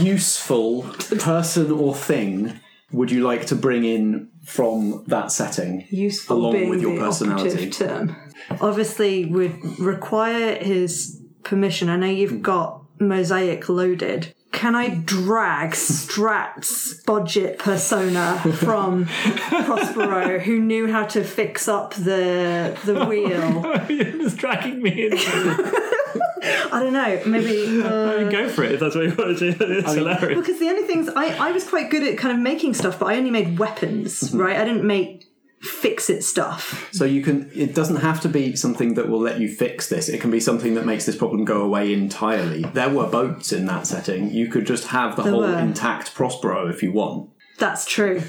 useful 0.00 0.82
person 1.20 1.70
or 1.70 1.94
thing 1.94 2.60
would 2.90 3.10
you 3.10 3.22
like 3.22 3.46
to 3.46 3.54
bring 3.54 3.84
in 3.84 4.30
from 4.44 5.04
that 5.06 5.30
setting? 5.30 5.86
Useful 5.90 6.38
Along 6.38 6.52
being 6.52 6.70
with 6.70 6.82
your 6.82 6.94
the 6.94 7.00
personality. 7.00 7.50
operative 7.50 7.72
term. 7.72 8.16
Obviously, 8.60 9.26
would 9.26 9.78
require 9.78 10.56
his 10.56 11.20
permission. 11.44 11.88
I 11.88 11.96
know 11.96 12.06
you've 12.06 12.42
got 12.42 12.82
Mosaic 13.00 13.68
loaded. 13.68 14.34
Can 14.58 14.74
I 14.74 14.88
drag 14.88 15.76
Strat's 15.76 16.94
budget 17.04 17.60
persona 17.60 18.40
from 18.56 19.06
Prospero, 19.06 20.40
who 20.40 20.58
knew 20.58 20.90
how 20.90 21.04
to 21.06 21.22
fix 21.22 21.68
up 21.68 21.94
the 21.94 22.76
the 22.84 23.04
wheel? 23.04 23.62
it's 23.88 24.34
dragging 24.34 24.82
me 24.82 25.06
in. 25.06 25.12
I 25.16 26.80
don't 26.82 26.92
know. 26.92 27.22
Maybe 27.24 27.82
uh, 27.82 28.28
Go 28.30 28.48
for 28.48 28.64
it 28.64 28.72
if 28.72 28.80
that's 28.80 28.96
what 28.96 29.04
you 29.04 29.14
want 29.14 29.38
to 29.38 29.52
do. 29.52 29.64
It's 29.78 29.94
hilarious. 29.94 30.40
because 30.40 30.58
the 30.58 30.68
only 30.70 30.88
things 30.88 31.08
I 31.08 31.50
I 31.50 31.52
was 31.52 31.62
quite 31.62 31.88
good 31.88 32.02
at 32.02 32.18
kind 32.18 32.34
of 32.34 32.42
making 32.42 32.74
stuff, 32.74 32.98
but 32.98 33.06
I 33.06 33.16
only 33.16 33.30
made 33.30 33.60
weapons, 33.60 34.34
right? 34.34 34.56
I 34.56 34.64
didn't 34.64 34.84
make 34.84 35.27
fix 35.60 36.08
it 36.08 36.22
stuff. 36.22 36.88
So 36.92 37.04
you 37.04 37.22
can. 37.22 37.50
It 37.54 37.74
doesn't 37.74 37.96
have 37.96 38.20
to 38.22 38.28
be 38.28 38.56
something 38.56 38.94
that 38.94 39.08
will 39.08 39.20
let 39.20 39.40
you 39.40 39.48
fix 39.48 39.88
this. 39.88 40.08
It 40.08 40.20
can 40.20 40.30
be 40.30 40.40
something 40.40 40.74
that 40.74 40.86
makes 40.86 41.06
this 41.06 41.16
problem 41.16 41.44
go 41.44 41.62
away 41.62 41.92
entirely. 41.92 42.62
There 42.62 42.90
were 42.90 43.06
boats 43.06 43.52
in 43.52 43.66
that 43.66 43.86
setting. 43.86 44.30
You 44.30 44.48
could 44.48 44.66
just 44.66 44.88
have 44.88 45.16
the 45.16 45.24
whole 45.24 45.40
were. 45.40 45.58
intact 45.58 46.14
Prospero 46.14 46.68
if 46.68 46.82
you 46.82 46.92
want. 46.92 47.30
That's 47.58 47.86
true. 47.86 48.22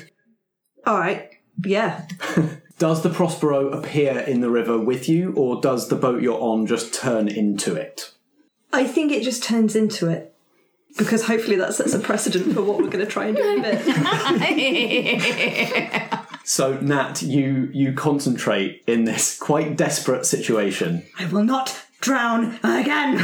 All 0.86 0.98
right. 0.98 1.30
Yeah. 1.64 2.08
Does 2.80 3.04
the 3.04 3.10
Prospero 3.10 3.70
appear 3.72 4.20
in 4.20 4.40
the 4.40 4.50
river 4.50 4.80
with 4.80 5.10
you, 5.10 5.34
or 5.34 5.60
does 5.60 5.90
the 5.90 5.98
boat 5.98 6.22
you're 6.22 6.40
on 6.40 6.66
just 6.66 6.94
turn 6.94 7.28
into 7.28 7.76
it? 7.76 8.14
I 8.72 8.88
think 8.88 9.12
it 9.12 9.22
just 9.22 9.44
turns 9.44 9.76
into 9.76 10.08
it. 10.08 10.34
Because 10.98 11.26
hopefully 11.26 11.58
that 11.58 11.74
sets 11.74 11.94
a 11.94 12.00
precedent 12.00 12.54
for 12.54 12.62
what 12.62 12.78
we're 12.78 12.90
going 12.90 13.06
to 13.06 13.12
try 13.12 13.26
and 13.26 13.36
do 13.36 13.44
in 13.44 13.60
a 13.60 13.64
bit. 13.64 13.86
So 16.50 16.80
Nat, 16.80 17.22
you 17.22 17.70
you 17.74 17.94
concentrate 17.94 18.84
in 18.88 19.04
this 19.04 19.38
quite 19.38 19.78
desperate 19.78 20.26
situation. 20.26 21.06
I 21.20 21.28
will 21.28 21.44
not 21.44 21.80
drown 22.02 22.58
again. 22.64 23.18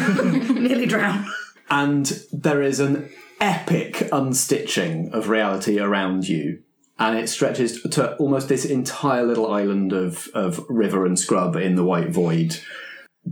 Nearly 0.64 0.86
drown. 0.86 1.26
and 1.68 2.06
there 2.32 2.62
is 2.62 2.80
an 2.80 3.10
epic 3.42 3.94
unstitching 4.12 5.12
of 5.12 5.28
reality 5.28 5.80
around 5.80 6.30
you 6.30 6.60
and 7.00 7.18
it 7.18 7.28
stretches 7.28 7.82
to 7.82 8.16
almost 8.18 8.48
this 8.48 8.64
entire 8.64 9.26
little 9.26 9.52
island 9.52 9.92
of, 9.92 10.28
of 10.36 10.64
river 10.70 11.04
and 11.04 11.18
scrub 11.18 11.56
in 11.56 11.76
the 11.76 11.84
white 11.84 12.10
void 12.10 12.60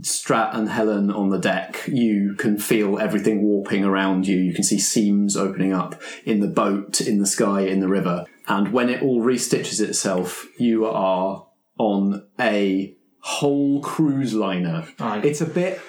strat 0.00 0.54
and 0.54 0.68
helen 0.68 1.10
on 1.10 1.30
the 1.30 1.38
deck 1.38 1.82
you 1.86 2.34
can 2.34 2.58
feel 2.58 2.98
everything 2.98 3.42
warping 3.42 3.84
around 3.84 4.26
you 4.26 4.36
you 4.36 4.52
can 4.52 4.64
see 4.64 4.78
seams 4.78 5.36
opening 5.36 5.72
up 5.72 6.00
in 6.24 6.40
the 6.40 6.48
boat 6.48 7.00
in 7.00 7.18
the 7.18 7.26
sky 7.26 7.60
in 7.60 7.80
the 7.80 7.88
river 7.88 8.24
and 8.48 8.72
when 8.72 8.88
it 8.88 9.02
all 9.02 9.22
restitches 9.22 9.80
itself 9.80 10.46
you 10.58 10.84
are 10.84 11.46
on 11.78 12.26
a 12.40 12.94
whole 13.20 13.80
cruise 13.80 14.34
liner 14.34 14.86
it's 15.24 15.40
a 15.40 15.46
bit 15.46 15.80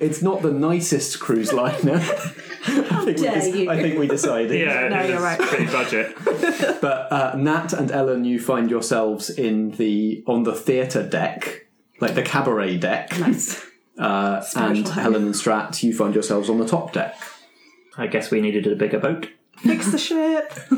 it's 0.00 0.22
not 0.22 0.42
the 0.42 0.52
nicest 0.52 1.18
cruise 1.18 1.52
liner. 1.52 1.94
I, 2.00 3.04
think 3.04 3.06
we 3.06 3.14
dare 3.14 3.56
you. 3.56 3.70
I 3.70 3.82
think 3.82 3.98
we 3.98 4.06
decided. 4.06 4.60
Yeah, 4.60 4.88
No, 4.88 5.02
you're 5.02 5.20
right. 5.20 5.38
pretty 5.38 5.66
budget. 5.66 6.16
But 6.80 7.12
uh, 7.12 7.34
Nat 7.36 7.72
and 7.72 7.90
Ellen, 7.90 8.24
you 8.24 8.40
find 8.40 8.70
yourselves 8.70 9.30
in 9.30 9.72
the 9.72 10.22
on 10.26 10.44
the 10.44 10.54
theatre 10.54 11.02
deck, 11.02 11.67
like 12.00 12.14
the 12.14 12.22
cabaret 12.22 12.76
deck. 12.78 13.18
Nice. 13.18 13.64
Uh, 13.98 14.44
and 14.54 14.86
home. 14.86 14.96
Helen 14.96 15.24
and 15.24 15.34
Strat, 15.34 15.82
you 15.82 15.92
find 15.92 16.14
yourselves 16.14 16.48
on 16.48 16.58
the 16.58 16.64
top 16.68 16.92
deck. 16.92 17.16
I 17.96 18.06
guess 18.06 18.30
we 18.30 18.40
needed 18.40 18.64
a 18.68 18.76
bigger 18.76 19.00
boat. 19.00 19.28
Fix 19.56 19.90
the 19.90 19.98
ship. 19.98 20.52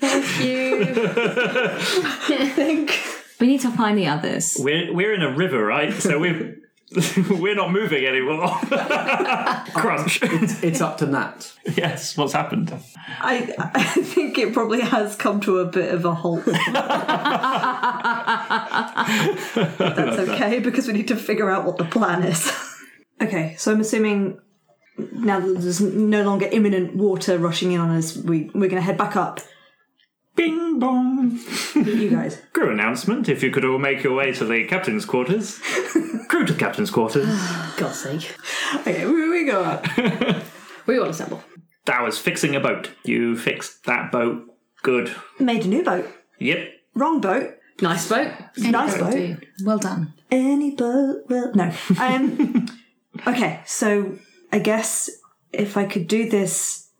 Thank 0.00 0.40
you. 0.42 0.94
I 1.06 2.48
think. 2.56 2.98
We 3.38 3.46
need 3.48 3.60
to 3.60 3.70
find 3.70 3.98
the 3.98 4.06
others. 4.06 4.56
We're 4.58 4.94
we're 4.94 5.12
in 5.12 5.20
a 5.20 5.36
river, 5.36 5.62
right? 5.62 5.92
So 5.92 6.18
we're 6.18 6.56
we're 7.30 7.54
not 7.54 7.70
moving 7.72 8.04
anymore. 8.04 8.48
Crunch. 9.74 10.20
It's 10.22 10.80
up 10.80 10.98
to 10.98 11.06
Nat. 11.06 11.52
yes. 11.76 12.16
What's 12.16 12.32
happened? 12.32 12.72
I, 13.20 13.54
I 13.58 13.82
think 13.84 14.38
it 14.38 14.52
probably 14.52 14.80
has 14.80 15.16
come 15.16 15.40
to 15.42 15.58
a 15.58 15.66
bit 15.66 15.94
of 15.94 16.04
a 16.04 16.14
halt. 16.14 16.44
That's 19.74 20.18
okay 20.30 20.60
because 20.60 20.86
we 20.86 20.92
need 20.92 21.08
to 21.08 21.16
figure 21.16 21.50
out 21.50 21.64
what 21.64 21.78
the 21.78 21.84
plan 21.84 22.22
is. 22.22 22.52
okay, 23.20 23.54
so 23.58 23.72
I'm 23.72 23.80
assuming 23.80 24.40
now 24.98 25.40
that 25.40 25.60
there's 25.60 25.80
no 25.80 26.22
longer 26.22 26.48
imminent 26.50 26.96
water 26.96 27.38
rushing 27.38 27.72
in 27.72 27.80
on 27.80 27.90
us, 27.90 28.16
we 28.16 28.50
we're 28.54 28.68
going 28.68 28.76
to 28.76 28.80
head 28.80 28.98
back 28.98 29.16
up. 29.16 29.40
Bing 30.34 30.78
bong. 30.78 31.38
You 31.74 32.10
guys. 32.10 32.40
Crew 32.52 32.72
announcement. 32.72 33.28
If 33.28 33.42
you 33.42 33.50
could 33.50 33.64
all 33.64 33.78
make 33.78 34.02
your 34.02 34.14
way 34.14 34.32
to 34.32 34.44
the 34.44 34.64
captain's 34.66 35.04
quarters. 35.04 35.58
Crew 36.28 36.46
to 36.46 36.54
captain's 36.54 36.90
quarters. 36.90 37.26
God's 37.76 38.00
sake. 38.00 38.34
Okay, 38.76 39.04
we, 39.06 39.28
we 39.28 39.44
go 39.44 39.62
up. 39.62 39.86
We 40.86 40.98
all 40.98 41.08
assemble. 41.08 41.42
That 41.84 42.02
was 42.02 42.18
fixing 42.18 42.56
a 42.56 42.60
boat. 42.60 42.90
You 43.04 43.36
fixed 43.36 43.84
that 43.84 44.10
boat. 44.10 44.44
Good. 44.82 45.14
Made 45.38 45.64
a 45.64 45.68
new 45.68 45.82
boat. 45.84 46.08
Yep. 46.38 46.68
Wrong 46.94 47.20
boat. 47.20 47.54
Nice 47.80 48.08
boat. 48.08 48.32
nice 48.56 48.98
boat. 48.98 49.38
Well 49.64 49.78
done. 49.78 50.12
Any 50.30 50.74
boat 50.74 51.22
will 51.28 51.54
no. 51.54 51.72
Um 52.00 52.66
Okay, 53.26 53.60
so 53.66 54.18
I 54.52 54.58
guess 54.58 55.10
if 55.52 55.76
I 55.76 55.84
could 55.84 56.08
do 56.08 56.28
this 56.28 56.90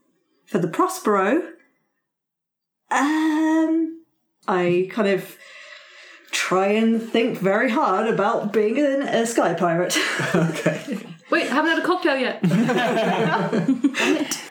for 0.46 0.58
the 0.58 0.68
Prospero, 0.68 1.42
um 2.92 4.02
I 4.48 4.88
kind 4.90 5.08
of 5.08 5.36
try 6.30 6.66
and 6.68 7.02
think 7.02 7.38
very 7.38 7.70
hard 7.70 8.08
about 8.08 8.52
being 8.52 8.78
an, 8.78 9.02
a 9.02 9.26
sky 9.26 9.54
pirate. 9.54 9.96
Okay. 10.34 10.98
Wait, 11.30 11.48
haven't 11.48 11.70
had 11.70 11.78
a 11.78 11.86
cocktail 11.86 12.16
yet. 12.18 12.40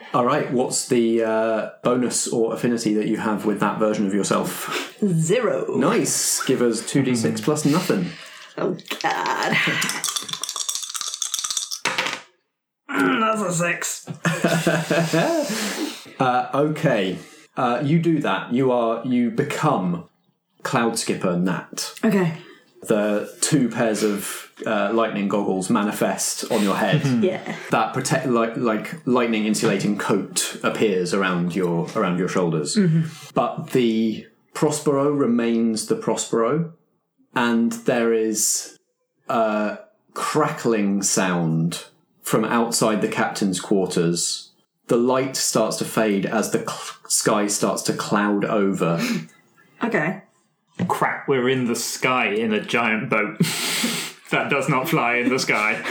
All 0.16 0.26
right. 0.26 0.52
What's 0.52 0.88
the 0.88 1.24
uh, 1.24 1.70
bonus 1.84 2.28
or 2.28 2.54
affinity 2.56 2.96
that 2.96 3.08
you 3.08 3.18
have 3.18 3.46
with 3.46 3.60
that 3.60 3.78
version 3.78 4.08
of 4.08 4.14
yourself? 4.16 4.98
Zero. 5.06 5.76
Nice. 5.78 6.42
Give 6.44 6.62
us 6.64 6.84
two 6.88 7.04
d 7.04 7.16
six 7.16 7.40
plus 7.40 7.66
nothing. 7.66 8.08
Oh 8.58 8.76
god. 9.00 9.56
That's 12.90 13.42
a 13.42 13.54
six. 13.54 14.08
Uh, 16.20 16.50
okay. 16.54 17.18
Uh, 17.58 17.82
you 17.84 18.00
do 18.00 18.20
that. 18.20 18.54
You 18.54 18.72
are. 18.72 19.06
You 19.06 19.32
become 19.32 20.06
Cloud 20.64 20.98
Skipper 20.98 21.36
Nat. 21.38 21.94
Okay. 22.04 22.38
The 22.84 23.32
two 23.42 23.70
pairs 23.70 24.02
of 24.04 24.52
uh, 24.66 24.92
lightning 24.94 25.28
goggles 25.28 25.70
manifest 25.70 26.52
on 26.52 26.64
your 26.64 26.76
head. 26.76 27.02
Yeah. 27.24 27.56
that 27.72 27.94
protect 27.94 28.26
like 28.28 28.58
like 28.58 29.06
lightning 29.06 29.46
insulating 29.46 29.98
coat 29.98 30.58
appears 30.64 31.14
around 31.14 31.56
your 31.56 31.88
around 31.96 32.18
your 32.18 32.28
shoulders. 32.30 32.78
But 33.34 33.72
the 33.72 34.28
Prospero 34.54 35.12
remains 35.12 35.86
the 35.88 35.96
Prospero, 35.96 36.74
and 37.36 37.72
there 37.86 38.14
is 38.14 38.78
a 39.30 39.78
crackling 40.14 41.02
sound 41.04 41.86
from 42.22 42.44
outside 42.46 43.02
the 43.02 43.08
captain's 43.08 43.60
quarters. 43.60 44.51
The 44.92 44.98
light 44.98 45.38
starts 45.38 45.78
to 45.78 45.86
fade 45.86 46.26
as 46.26 46.52
the 46.52 46.58
cl- 46.60 47.08
sky 47.08 47.48
starts 47.48 47.82
to 47.84 47.94
cloud 47.94 48.44
over. 48.44 49.02
Okay. 49.82 50.22
Crap, 50.90 51.30
we're 51.30 51.48
in 51.48 51.68
the 51.68 51.78
sky 51.78 52.26
in 52.28 52.52
a 52.52 52.60
giant 52.60 53.10
boat. 53.10 53.38
that 54.32 54.50
does 54.50 54.68
not 54.68 54.90
fly 54.90 55.16
in 55.16 55.30
the 55.30 55.40
sky. 55.40 55.82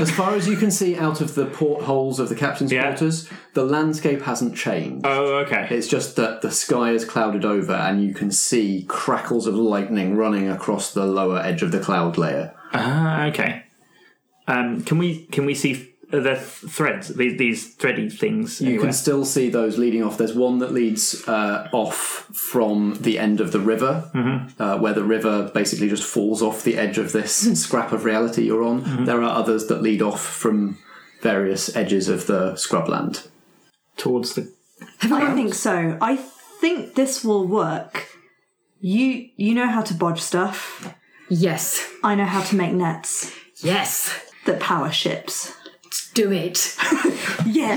As 0.00 0.10
far 0.10 0.34
as 0.34 0.48
you 0.48 0.56
can 0.56 0.70
see 0.70 0.96
out 0.96 1.20
of 1.20 1.34
the 1.34 1.44
portholes 1.44 2.18
of 2.18 2.30
the 2.30 2.34
captain's 2.34 2.72
Yeah. 2.72 2.84
quarters, 2.88 3.28
the 3.52 3.64
landscape 3.64 4.22
hasn't 4.22 4.56
changed. 4.56 5.04
Oh, 5.06 5.40
okay. 5.40 5.68
It's 5.70 5.86
just 5.86 6.16
that 6.16 6.40
the 6.40 6.50
sky 6.50 6.92
is 6.92 7.04
clouded 7.04 7.44
over 7.44 7.74
and 7.74 8.02
you 8.02 8.14
can 8.14 8.30
see 8.32 8.86
crackles 8.88 9.46
of 9.46 9.54
lightning 9.54 10.16
running 10.16 10.48
across 10.48 10.94
the 10.94 11.04
lower 11.04 11.40
edge 11.40 11.60
of 11.60 11.72
the 11.72 11.80
cloud 11.80 12.16
layer. 12.16 12.54
Ah, 12.72 13.26
okay. 13.26 13.64
Um, 14.46 14.82
can 14.82 14.96
we 14.96 15.26
can 15.26 15.44
we 15.44 15.54
see 15.54 15.94
the 16.10 16.36
threads? 16.36 17.08
These 17.08 17.38
these 17.38 17.74
thready 17.74 18.08
things. 18.08 18.60
You 18.60 18.68
anywhere? 18.68 18.86
can 18.86 18.92
still 18.92 19.24
see 19.24 19.50
those 19.50 19.78
leading 19.78 20.02
off. 20.02 20.16
There's 20.18 20.34
one 20.34 20.58
that 20.60 20.72
leads 20.72 21.26
uh, 21.28 21.68
off 21.72 22.26
from 22.34 22.94
the 23.00 23.18
end 23.18 23.40
of 23.40 23.52
the 23.52 23.60
river, 23.60 24.10
uh, 24.58 24.78
where 24.78 24.94
the 24.94 25.04
river 25.04 25.50
basically 25.54 25.88
just 25.88 26.04
falls 26.04 26.42
off 26.42 26.64
the 26.64 26.76
edge 26.78 26.98
of 26.98 27.12
this 27.12 27.32
scrap 27.62 27.92
of 27.92 28.04
reality 28.04 28.44
you're 28.44 28.64
on. 28.64 29.04
There 29.04 29.22
are 29.22 29.30
others 29.30 29.66
that 29.66 29.82
lead 29.82 30.02
off 30.02 30.24
from 30.24 30.78
various 31.20 31.74
edges 31.76 32.08
of 32.08 32.26
the 32.26 32.52
scrubland. 32.52 33.26
towards 33.96 34.34
the. 34.34 34.52
I 35.02 35.08
don't 35.08 35.34
think 35.34 35.54
so. 35.54 35.98
I 36.00 36.16
think 36.60 36.94
this 36.94 37.24
will 37.24 37.46
work. 37.46 38.06
You 38.80 39.28
you 39.36 39.54
know 39.54 39.66
how 39.68 39.82
to 39.82 39.94
bodge 39.94 40.20
stuff. 40.20 40.94
yes. 41.28 41.84
I 42.04 42.14
know 42.14 42.24
how 42.26 42.42
to 42.44 42.54
make 42.56 42.72
nets 42.72 43.32
Yes. 43.60 44.14
that 44.46 44.60
power 44.60 44.92
ships. 44.92 45.52
Do 46.14 46.32
it. 46.32 46.76
Yeah. 47.46 47.76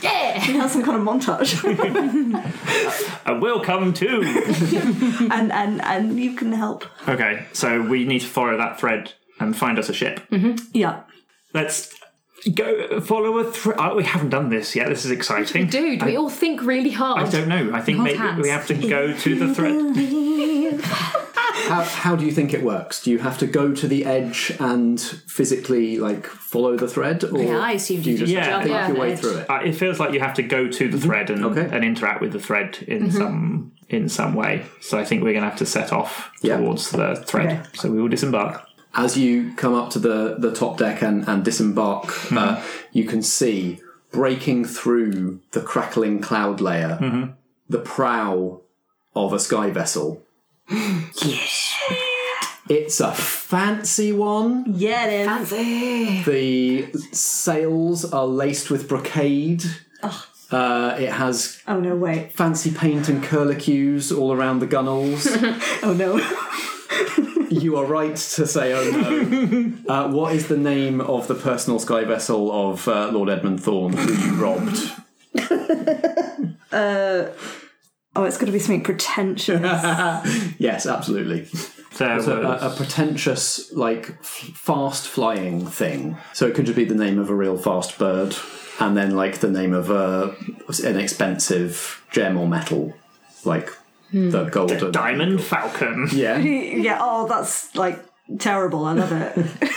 Yeah. 0.00 0.46
You 0.46 0.60
have 0.60 0.70
some 0.70 0.82
kind 0.82 0.96
of 0.96 1.06
montage. 1.06 1.62
and 3.26 3.42
we'll 3.42 3.60
come 3.60 3.92
too. 3.92 4.22
and, 5.30 5.52
and 5.52 5.82
and 5.82 6.18
you 6.18 6.34
can 6.36 6.52
help. 6.52 6.86
okay, 7.06 7.46
so 7.52 7.82
we 7.82 8.04
need 8.04 8.20
to 8.20 8.26
follow 8.26 8.56
that 8.56 8.80
thread 8.80 9.12
and 9.40 9.54
find 9.56 9.78
us 9.78 9.88
a 9.88 9.92
ship. 9.92 10.20
Mm-hmm. 10.30 10.56
Yeah. 10.72 11.02
Let's 11.52 11.94
go 12.54 13.00
follow 13.00 13.38
a 13.38 13.44
thread. 13.52 13.76
Oh, 13.78 13.96
we 13.96 14.04
haven't 14.04 14.30
done 14.30 14.48
this 14.48 14.74
yet. 14.74 14.88
This 14.88 15.04
is 15.04 15.10
exciting. 15.10 15.66
Do, 15.66 15.98
do 15.98 16.06
we 16.06 16.16
all 16.16 16.30
think 16.30 16.62
really 16.62 16.90
hard? 16.90 17.26
I 17.26 17.30
don't 17.30 17.48
know. 17.48 17.72
I 17.74 17.80
think 17.82 17.98
Hold 17.98 18.06
maybe 18.06 18.18
hands. 18.18 18.42
we 18.42 18.48
have 18.48 18.66
to 18.68 18.74
go 18.74 19.12
to 19.12 19.34
the 19.38 19.54
thread. 19.54 19.74
How, 21.68 21.82
how 21.82 22.16
do 22.16 22.24
you 22.24 22.32
think 22.32 22.52
it 22.54 22.62
works? 22.62 23.02
Do 23.02 23.10
you 23.10 23.18
have 23.18 23.38
to 23.38 23.46
go 23.46 23.74
to 23.74 23.88
the 23.88 24.04
edge 24.04 24.52
and 24.60 25.00
physically 25.00 25.98
like 25.98 26.26
follow 26.26 26.76
the 26.76 26.88
thread, 26.88 27.24
or 27.24 27.42
Yeah, 27.42 27.58
I 27.58 27.72
assumed 27.72 28.04
do 28.04 28.10
you 28.10 28.16
you 28.16 28.26
just 28.26 28.32
just 28.32 28.48
think 28.48 28.66
jump 28.68 28.80
off 28.82 28.88
your 28.88 28.98
way 28.98 29.16
through 29.16 29.36
it? 29.38 29.50
Uh, 29.50 29.60
it 29.64 29.72
feels 29.74 29.98
like 30.00 30.12
you 30.12 30.20
have 30.20 30.34
to 30.34 30.42
go 30.42 30.68
to 30.68 30.88
the 30.88 30.98
thread 30.98 31.30
and, 31.30 31.44
Okay. 31.44 31.68
and 31.74 31.84
interact 31.84 32.20
with 32.20 32.32
the 32.32 32.40
thread 32.40 32.78
in 32.86 33.10
some 33.10 33.72
in 33.88 34.08
some 34.08 34.34
way. 34.34 34.64
So 34.80 34.98
I 34.98 35.04
think 35.04 35.22
we're 35.22 35.32
going 35.32 35.44
to 35.44 35.48
have 35.50 35.58
to 35.58 35.66
set 35.66 35.92
off 35.92 36.30
Yeah. 36.42 36.56
towards 36.56 36.90
the 36.90 37.16
thread. 37.26 37.46
Okay. 37.60 37.62
So 37.74 37.90
we 37.90 38.00
will 38.00 38.08
disembark. 38.08 38.66
As 38.94 39.16
you 39.18 39.52
come 39.56 39.74
up 39.74 39.90
to 39.90 39.98
the, 39.98 40.36
the 40.38 40.52
top 40.52 40.78
deck 40.78 41.02
and, 41.02 41.28
and 41.28 41.44
disembark, 41.44 42.32
uh, 42.32 42.62
you 42.92 43.04
can 43.04 43.22
see 43.22 43.80
breaking 44.12 44.64
through 44.64 45.40
the 45.50 45.60
crackling 45.60 46.20
cloud 46.20 46.60
layer 46.60 47.34
the 47.68 47.78
prow 47.78 48.60
of 49.16 49.32
a 49.32 49.38
sky 49.38 49.70
vessel. 49.70 50.22
It's 52.68 53.00
a 53.00 53.12
fancy 53.12 54.12
one. 54.12 54.64
Yeah, 54.68 55.06
it 55.06 55.20
is. 55.20 55.26
Fancy. 55.50 56.22
The 56.22 56.98
sails 57.12 58.10
are 58.12 58.26
laced 58.26 58.70
with 58.70 58.88
brocade. 58.88 59.62
Uh, 60.50 60.96
it 60.98 61.10
has 61.10 61.60
Oh 61.66 61.80
no, 61.80 61.96
wait. 61.96 62.32
fancy 62.32 62.70
paint 62.72 63.08
and 63.08 63.22
curlicues 63.24 64.16
all 64.16 64.32
around 64.32 64.60
the 64.60 64.66
gunnels. 64.66 65.26
Oh 65.82 65.92
no. 65.92 66.16
you 67.50 67.76
are 67.76 67.84
right 67.84 68.16
to 68.16 68.46
say, 68.46 68.72
oh 68.72 68.90
no. 68.90 69.72
Uh, 69.92 70.08
what 70.10 70.34
is 70.34 70.48
the 70.48 70.56
name 70.56 71.00
of 71.00 71.26
the 71.28 71.34
personal 71.34 71.78
sky 71.78 72.04
vessel 72.04 72.50
of 72.70 72.86
uh, 72.88 73.10
Lord 73.12 73.28
Edmund 73.28 73.62
Thorne 73.62 73.92
who 73.94 74.12
you 74.14 74.34
robbed? 74.34 74.92
Oh, 78.16 78.24
it's 78.24 78.36
going 78.36 78.46
to 78.46 78.52
be 78.52 78.58
something 78.58 78.82
pretentious. 78.82 79.60
Yes, 80.58 80.86
absolutely. 80.86 81.46
There 81.98 82.16
It's 82.16 82.26
a, 82.26 82.36
was- 82.40 82.62
a, 82.62 82.66
a 82.68 82.76
pretentious, 82.76 83.72
like, 83.72 84.10
f- 84.20 84.50
fast 84.54 85.06
flying 85.08 85.66
thing. 85.66 86.16
So 86.32 86.46
it 86.46 86.54
could 86.54 86.66
just 86.66 86.76
be 86.76 86.84
the 86.84 86.94
name 86.94 87.18
of 87.18 87.30
a 87.30 87.34
real 87.34 87.56
fast 87.56 87.98
bird, 87.98 88.36
and 88.80 88.96
then, 88.96 89.16
like, 89.16 89.38
the 89.40 89.50
name 89.50 89.72
of 89.72 89.90
a, 89.90 90.34
an 90.84 90.98
expensive 90.98 92.04
gem 92.10 92.36
or 92.36 92.48
metal, 92.48 92.94
like 93.44 93.70
hmm. 94.10 94.30
the 94.30 94.44
golden 94.44 94.90
Diamond 94.92 95.42
Falcon. 95.42 96.08
Yeah. 96.12 96.38
yeah. 96.38 96.98
Oh, 97.00 97.26
that's 97.28 97.74
like 97.74 98.04
terrible. 98.38 98.84
I 98.84 98.92
love 98.94 99.12
it. 99.12 99.72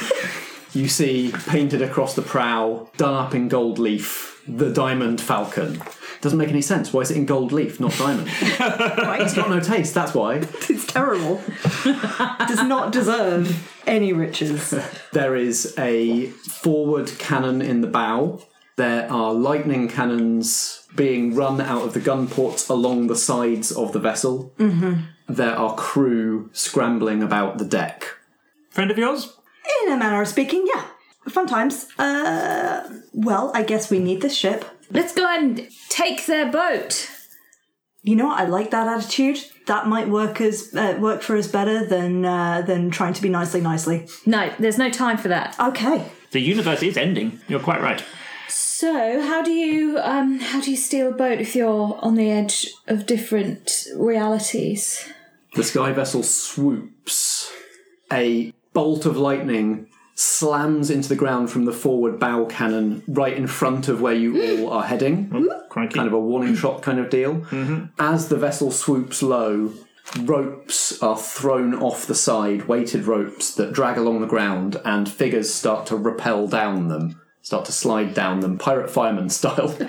You 0.74 0.88
see 0.88 1.32
painted 1.48 1.82
across 1.82 2.16
the 2.16 2.22
prow, 2.22 2.90
done 2.98 3.14
up 3.16 3.34
in 3.34 3.48
gold 3.48 3.80
leaf, 3.80 4.42
the 4.48 4.72
diamond 4.72 5.20
falcon. 5.20 5.82
Doesn't 6.22 6.38
make 6.38 6.50
any 6.50 6.62
sense. 6.62 6.92
Why 6.92 7.02
is 7.02 7.12
it 7.12 7.18
in 7.18 7.26
gold 7.26 7.52
leaf, 7.52 7.80
not 7.80 7.94
diamond? 7.98 8.28
It's 8.30 9.34
got 9.34 9.50
no 9.50 9.60
taste, 9.60 9.94
that's 9.94 10.14
why. 10.14 10.36
it's 10.70 10.86
terrible. 10.86 11.42
Does 11.84 12.64
not 12.64 12.92
deserve 12.92 13.72
any 13.86 14.14
riches. 14.14 14.74
There 15.14 15.36
is 15.36 15.74
a 15.78 16.28
forward 16.28 17.12
cannon 17.20 17.62
in 17.62 17.82
the 17.82 17.88
bow. 17.88 18.42
There 18.78 19.12
are 19.12 19.34
lightning 19.34 19.88
cannons 19.88 20.88
being 20.96 21.36
run 21.36 21.60
out 21.62 21.84
of 21.84 21.94
the 21.94 22.00
gun 22.00 22.28
ports 22.28 22.70
along 22.70 23.08
the 23.08 23.16
sides 23.16 23.72
of 23.72 23.92
the 23.92 24.00
vessel. 24.00 24.54
there 25.28 25.56
are 25.56 25.76
crew 25.76 26.50
scrambling 26.54 27.22
about 27.24 27.58
the 27.58 27.66
deck. 27.66 28.08
Friend 28.70 28.90
of 28.92 28.98
yours? 28.98 29.34
In 29.84 29.94
a 29.94 29.98
manner 29.98 30.22
of 30.22 30.28
speaking, 30.28 30.66
yeah. 30.74 30.86
Fun 31.28 31.48
times. 31.48 31.88
Uh, 32.00 33.02
well, 33.14 33.52
I 33.54 33.64
guess 33.64 33.90
we 33.92 34.00
need 34.00 34.22
this 34.22 34.36
ship. 34.36 34.64
Let's 34.92 35.14
go 35.14 35.26
and 35.28 35.68
take 35.90 36.26
their 36.26 36.52
boat. 36.52 37.10
You 38.04 38.16
know 38.16 38.28
what? 38.28 38.40
I 38.40 38.46
like 38.46 38.72
that 38.72 38.88
attitude. 38.88 39.40
That 39.66 39.88
might 39.88 40.08
work 40.08 40.40
as 40.40 40.74
uh, 40.74 40.98
work 41.00 41.22
for 41.22 41.36
us 41.36 41.48
better 41.48 41.86
than 41.86 42.24
uh, 42.24 42.62
than 42.62 42.90
trying 42.90 43.14
to 43.14 43.22
be 43.22 43.28
nicely 43.28 43.60
nicely. 43.60 44.08
No, 44.26 44.54
there's 44.60 44.78
no 44.78 44.90
time 44.90 45.18
for 45.18 45.28
that. 45.28 45.60
Okay. 45.60 46.10
The 46.32 46.40
universe 46.40 46.84
is 46.84 46.96
ending. 46.96 47.42
You're 47.48 47.60
quite 47.60 47.82
right. 47.82 48.04
So, 48.48 49.22
how 49.22 49.42
do 49.44 49.52
you 49.52 49.98
um 50.00 50.40
how 50.40 50.62
do 50.62 50.72
you 50.72 50.78
steal 50.78 51.10
a 51.10 51.12
boat 51.12 51.42
if 51.42 51.56
you're 51.56 52.00
on 52.02 52.16
the 52.16 52.32
edge 52.32 52.68
of 52.88 53.06
different 53.06 53.88
realities? 53.96 55.12
The 55.56 55.64
sky 55.64 55.92
vessel 55.92 56.24
swoops. 56.24 57.52
A 58.12 58.54
bolt 58.74 59.06
of 59.06 59.18
lightning 59.18 59.88
slams 60.20 60.90
into 60.90 61.08
the 61.08 61.16
ground 61.16 61.52
from 61.52 61.66
the 61.66 61.72
forward 61.72 62.20
bow 62.20 62.44
cannon 62.46 63.04
right 63.08 63.38
in 63.38 63.46
front 63.46 63.88
of 63.88 64.02
where 64.02 64.16
you 64.16 64.64
all 64.64 64.74
are 64.74 64.84
heading. 64.84 65.30
Crikey. 65.70 65.94
Kind 65.94 66.08
of 66.08 66.14
a 66.14 66.20
warning 66.20 66.56
shot 66.56 66.82
kind 66.82 66.98
of 66.98 67.12
deal. 67.12 67.36
Mm-hmm. 67.36 67.86
As 68.00 68.28
the 68.28 68.36
vessel 68.36 68.72
swoops 68.72 69.22
low, 69.22 69.72
ropes 70.22 71.04
are 71.04 71.18
thrown 71.18 71.76
off 71.76 72.08
the 72.08 72.16
side, 72.16 72.68
weighted 72.68 73.06
ropes 73.06 73.54
that 73.56 73.74
drag 73.74 73.98
along 73.98 74.22
the 74.22 74.28
ground, 74.28 74.82
and 74.84 75.08
figures 75.08 75.54
start 75.54 75.86
to 75.88 75.96
rappel 75.96 76.48
down 76.48 76.88
them, 76.88 77.22
start 77.48 77.64
to 77.64 77.72
slide 77.72 78.14
down 78.14 78.42
them, 78.42 78.58
pirate 78.58 78.90
fireman 78.90 79.30
style. 79.30 79.74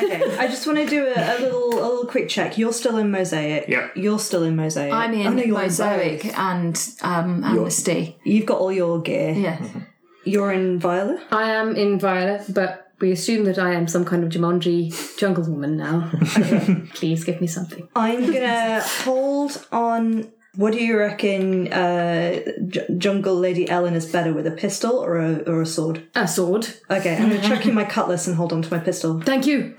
Okay. 0.00 0.36
I 0.38 0.46
just 0.46 0.64
want 0.66 0.78
to 0.78 0.86
do 0.86 1.06
a, 1.06 1.12
a 1.12 1.36
little 1.40 1.72
a 1.74 1.82
little 1.88 2.06
quick 2.06 2.28
check. 2.28 2.56
You're 2.56 2.72
still 2.72 2.96
in 2.96 3.10
mosaic. 3.10 3.66
Yeah. 3.68 3.88
You're 3.94 4.18
still 4.20 4.44
in 4.44 4.54
mosaic. 4.56 4.92
I'm 4.92 5.12
in 5.12 5.26
Oh, 5.26 5.30
no, 5.32 5.42
you're 5.42 5.58
Mosaic 5.58 6.22
both. 6.22 6.38
and 6.38 6.88
um 7.02 7.44
Amnesty. 7.44 8.16
You've 8.24 8.46
got 8.46 8.58
all 8.58 8.72
your 8.72 9.02
gear. 9.02 9.32
Yeah. 9.32 9.58
You're 10.24 10.52
in 10.52 10.78
Violet. 10.78 11.20
I 11.32 11.50
am 11.50 11.74
in 11.76 11.98
Violet, 11.98 12.42
but 12.54 12.92
we 13.00 13.10
assume 13.12 13.44
that 13.44 13.58
I 13.58 13.72
am 13.72 13.88
some 13.88 14.04
kind 14.04 14.22
of 14.22 14.30
Jumanji 14.30 14.92
jungle 15.18 15.44
woman 15.44 15.76
now. 15.76 16.10
Please 16.94 17.24
give 17.24 17.40
me 17.40 17.46
something. 17.46 17.88
I'm 17.96 18.26
gonna 18.32 18.82
hold 19.04 19.66
on. 19.72 20.30
What 20.56 20.72
do 20.72 20.82
you 20.82 20.98
reckon? 20.98 21.72
Uh, 21.72 22.40
J- 22.66 22.86
Jungle 22.98 23.36
Lady 23.36 23.68
Ellen 23.68 23.94
is 23.94 24.06
better 24.10 24.32
with 24.32 24.46
a 24.46 24.50
pistol 24.50 24.96
or 24.96 25.18
a 25.18 25.38
or 25.46 25.62
a 25.62 25.66
sword? 25.66 26.02
A 26.14 26.26
sword. 26.26 26.68
Okay, 26.90 27.16
I'm 27.16 27.28
gonna 27.30 27.40
chuck 27.40 27.66
in 27.66 27.74
my 27.74 27.84
cutlass 27.84 28.26
and 28.26 28.36
hold 28.36 28.52
on 28.52 28.62
to 28.62 28.74
my 28.74 28.80
pistol. 28.82 29.20
Thank 29.20 29.46
you. 29.46 29.74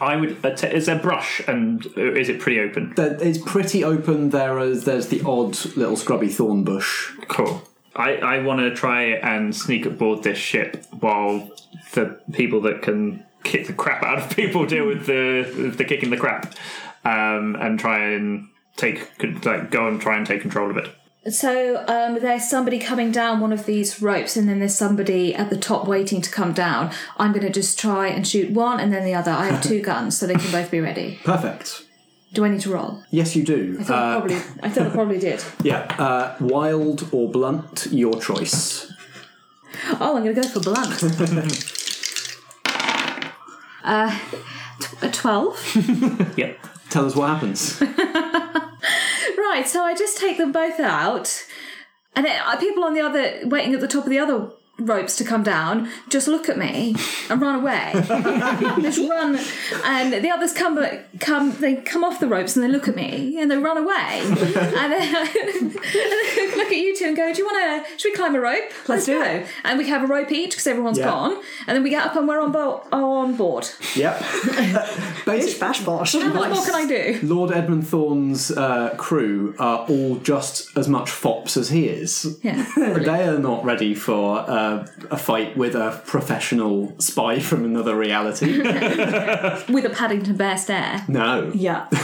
I 0.00 0.16
would. 0.16 0.38
att- 0.44 0.64
Is 0.72 0.86
there 0.86 0.98
brush 0.98 1.42
and 1.48 1.84
uh, 1.96 2.12
is 2.14 2.28
it 2.28 2.40
pretty 2.40 2.60
open? 2.60 2.92
There- 2.96 3.18
it's 3.20 3.38
pretty 3.38 3.84
open. 3.84 4.30
There 4.30 4.58
is 4.60 4.84
there's 4.84 5.08
the 5.08 5.20
odd 5.22 5.58
little 5.76 5.96
scrubby 5.96 6.28
thorn 6.28 6.64
bush. 6.64 7.10
Cool. 7.28 7.62
I, 7.96 8.14
I 8.16 8.42
want 8.42 8.60
to 8.60 8.74
try 8.74 9.02
and 9.02 9.54
sneak 9.54 9.84
aboard 9.84 10.22
this 10.22 10.38
ship 10.38 10.84
while 11.00 11.50
the 11.94 12.18
people 12.32 12.60
that 12.62 12.80
can 12.80 13.24
kick 13.42 13.66
the 13.66 13.72
crap 13.72 14.04
out 14.04 14.18
of 14.18 14.36
people 14.36 14.64
deal 14.66 14.86
with 14.86 15.04
the 15.06 15.72
the 15.76 15.84
kicking 15.84 16.10
the 16.10 16.16
crap, 16.16 16.54
um, 17.04 17.56
and 17.60 17.78
try 17.78 17.98
and 18.12 18.48
take 18.78 19.10
like 19.44 19.70
go 19.70 19.86
and 19.86 20.00
try 20.00 20.16
and 20.16 20.26
take 20.26 20.40
control 20.40 20.70
of 20.70 20.78
it. 20.78 20.88
So 21.30 21.84
um, 21.88 22.20
there's 22.20 22.48
somebody 22.48 22.78
coming 22.78 23.10
down 23.12 23.40
one 23.40 23.52
of 23.52 23.66
these 23.66 24.00
ropes, 24.00 24.34
and 24.36 24.48
then 24.48 24.60
there's 24.60 24.76
somebody 24.76 25.34
at 25.34 25.50
the 25.50 25.58
top 25.58 25.86
waiting 25.86 26.22
to 26.22 26.30
come 26.30 26.54
down. 26.54 26.90
I'm 27.18 27.32
going 27.32 27.44
to 27.44 27.52
just 27.52 27.78
try 27.78 28.06
and 28.08 28.26
shoot 28.26 28.50
one, 28.50 28.80
and 28.80 28.92
then 28.94 29.04
the 29.04 29.14
other. 29.14 29.30
I 29.32 29.46
have 29.46 29.62
two 29.62 29.82
guns, 29.90 30.16
so 30.16 30.26
they 30.26 30.36
can 30.36 30.50
both 30.50 30.70
be 30.70 30.80
ready. 30.80 31.18
Perfect. 31.24 31.84
Do 32.32 32.44
I 32.44 32.48
need 32.50 32.60
to 32.62 32.70
roll? 32.72 33.02
Yes, 33.10 33.34
you 33.36 33.42
do. 33.44 33.76
I 33.80 33.84
thought 33.84 33.98
I 33.98 34.14
Uh, 34.14 34.18
probably. 34.20 34.36
I 34.62 34.68
thought 34.70 34.86
I 34.86 34.90
probably 34.90 35.18
did. 35.28 35.44
yeah. 35.62 35.80
Uh, 35.98 36.34
wild 36.40 37.08
or 37.12 37.28
blunt, 37.30 37.88
your 37.90 38.18
choice. 38.20 38.90
Oh, 40.00 40.16
I'm 40.16 40.22
going 40.24 40.34
to 40.34 40.40
go 40.42 40.48
for 40.48 40.60
blunt. 40.60 41.02
uh, 43.84 44.18
t- 44.80 44.96
a 45.02 45.10
twelve. 45.10 45.58
Yep. 46.38 46.58
Tell 46.90 47.04
us 47.06 47.14
what 47.16 47.28
happens. 47.28 47.82
Right, 49.58 49.66
so 49.66 49.82
I 49.82 49.92
just 49.92 50.18
take 50.18 50.38
them 50.38 50.52
both 50.52 50.78
out, 50.78 51.44
and 52.14 52.24
then 52.24 52.40
uh, 52.46 52.56
people 52.58 52.84
on 52.84 52.94
the 52.94 53.00
other, 53.00 53.40
waiting 53.42 53.74
at 53.74 53.80
the 53.80 53.88
top 53.88 54.04
of 54.04 54.10
the 54.10 54.20
other 54.20 54.52
ropes 54.78 55.16
to 55.16 55.24
come 55.24 55.42
down, 55.42 55.88
just 56.08 56.28
look 56.28 56.48
at 56.48 56.56
me 56.56 56.94
and 57.28 57.40
run 57.40 57.56
away. 57.56 57.90
just 58.80 58.98
run, 59.10 59.38
and 59.84 60.12
the 60.24 60.30
others 60.30 60.52
come, 60.52 60.78
come, 61.20 61.52
they 61.60 61.76
come 61.76 62.04
off 62.04 62.20
the 62.20 62.28
ropes 62.28 62.54
and 62.56 62.64
they 62.64 62.68
look 62.68 62.86
at 62.88 62.94
me 62.94 63.38
and 63.40 63.50
they 63.50 63.56
run 63.56 63.76
away, 63.76 64.20
and 64.22 64.36
then, 64.36 65.16
and 65.26 65.72
then 65.72 66.56
look 66.56 66.68
at 66.68 66.76
you 66.76 66.96
two 66.96 67.06
and 67.06 67.16
go, 67.16 67.32
"Do 67.32 67.38
you 67.38 67.46
want 67.46 67.86
to? 67.86 67.98
Should 67.98 68.12
we 68.12 68.16
climb 68.16 68.34
a 68.34 68.40
rope? 68.40 68.70
Let's, 68.88 69.06
do 69.06 69.18
go." 69.18 69.24
it. 69.24 69.46
And 69.64 69.78
we 69.78 69.88
have 69.88 70.04
a 70.04 70.06
rope 70.06 70.30
each 70.30 70.50
because 70.50 70.66
everyone's 70.66 70.98
Yeah. 70.98 71.06
gone, 71.06 71.42
and 71.66 71.76
then 71.76 71.82
we 71.82 71.90
get 71.90 72.06
up 72.06 72.14
and 72.16 72.28
we're 72.28 72.40
on, 72.40 72.52
bo- 72.52 72.82
on 72.92 73.36
board. 73.36 73.68
yep. 73.96 74.20
Basic, 75.26 75.58
Bash 75.60 75.84
bosh. 75.84 76.12
How 76.12 76.32
much 76.32 76.50
more 76.54 76.64
can 76.64 76.74
I 76.74 76.86
do? 76.86 77.20
Lord 77.22 77.50
Edmund 77.52 77.86
Thorne's 77.86 78.50
uh, 78.50 78.94
crew 78.96 79.54
are 79.58 79.80
all 79.88 80.16
just 80.18 80.76
as 80.76 80.88
much 80.88 81.10
fops 81.10 81.56
as 81.56 81.68
he 81.70 81.88
is. 81.88 82.38
Yeah. 82.42 82.64
They 82.76 83.24
are 83.26 83.38
not 83.38 83.64
ready 83.64 83.94
for 83.94 84.38
uh, 84.48 84.67
a 85.10 85.16
fight 85.16 85.56
with 85.56 85.74
a 85.74 86.02
professional 86.06 86.94
spy 86.98 87.38
from 87.38 87.64
another 87.64 87.96
reality. 87.96 88.58
With 89.72 89.84
a 89.84 89.92
Paddington 89.94 90.36
Bear 90.36 90.56
stare. 90.58 91.04
no. 91.08 91.50
Yeah. 91.54 91.88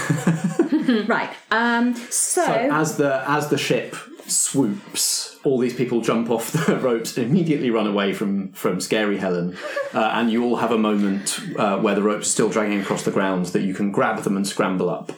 Right. 1.07 1.31
Um. 1.50 1.94
So 2.11 2.44
as 2.44 2.96
the 2.98 3.24
as 3.27 3.48
the 3.48 3.57
ship 3.57 3.96
swoops, 4.27 5.38
all 5.42 5.59
these 5.59 5.72
people 5.74 6.00
jump 6.03 6.31
off 6.31 6.53
the 6.53 6.77
ropes 6.77 7.16
and 7.16 7.27
immediately 7.27 7.70
run 7.70 7.87
away 7.87 8.12
from 8.12 8.53
from 8.53 8.81
Scary 8.81 9.16
Helen, 9.16 9.57
uh, 9.94 10.11
and 10.14 10.31
you 10.31 10.44
all 10.44 10.57
have 10.57 10.72
a 10.72 10.79
moment 10.79 11.40
uh, 11.59 11.79
where 11.79 11.94
the 11.94 12.03
ropes 12.03 12.27
are 12.27 12.31
still 12.31 12.48
dragging 12.50 12.81
across 12.81 13.03
the 13.03 13.11
ground 13.11 13.46
that 13.46 13.62
you 13.62 13.72
can 13.72 13.92
grab 13.92 14.22
them 14.24 14.37
and 14.37 14.46
scramble 14.46 14.90
up. 14.90 15.12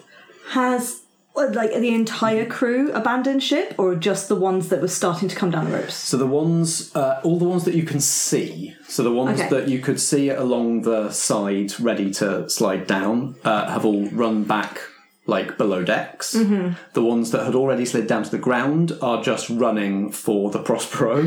Has 0.50 1.02
like 1.36 1.72
the 1.74 1.94
entire 1.94 2.46
crew 2.46 2.90
abandoned 2.92 3.42
ship, 3.42 3.74
or 3.78 3.94
just 3.94 4.28
the 4.28 4.34
ones 4.36 4.68
that 4.70 4.80
were 4.80 4.88
starting 4.88 5.28
to 5.28 5.36
come 5.36 5.50
down 5.50 5.66
the 5.70 5.76
ropes? 5.76 5.94
So 5.94 6.16
the 6.16 6.26
ones, 6.26 6.94
uh, 6.96 7.20
all 7.22 7.38
the 7.38 7.44
ones 7.44 7.64
that 7.64 7.74
you 7.74 7.82
can 7.84 8.00
see, 8.00 8.74
so 8.88 9.02
the 9.02 9.12
ones 9.12 9.40
Okay. 9.40 9.48
that 9.50 9.68
you 9.68 9.78
could 9.80 10.00
see 10.00 10.30
along 10.30 10.82
the 10.82 11.10
side, 11.10 11.78
ready 11.78 12.10
to 12.14 12.48
slide 12.48 12.86
down, 12.86 13.36
uh, 13.44 13.70
have 13.70 13.84
all 13.84 14.08
run 14.10 14.44
back 14.44 14.80
like 15.28 15.58
below 15.58 15.82
decks. 15.82 16.32
The 16.32 17.02
ones 17.02 17.32
that 17.32 17.44
had 17.44 17.54
already 17.56 17.84
slid 17.84 18.06
down 18.06 18.22
to 18.22 18.30
the 18.30 18.38
ground 18.38 18.92
are 19.02 19.20
just 19.22 19.50
running 19.50 20.12
for 20.12 20.50
the 20.52 20.60
Prospero, 20.60 21.24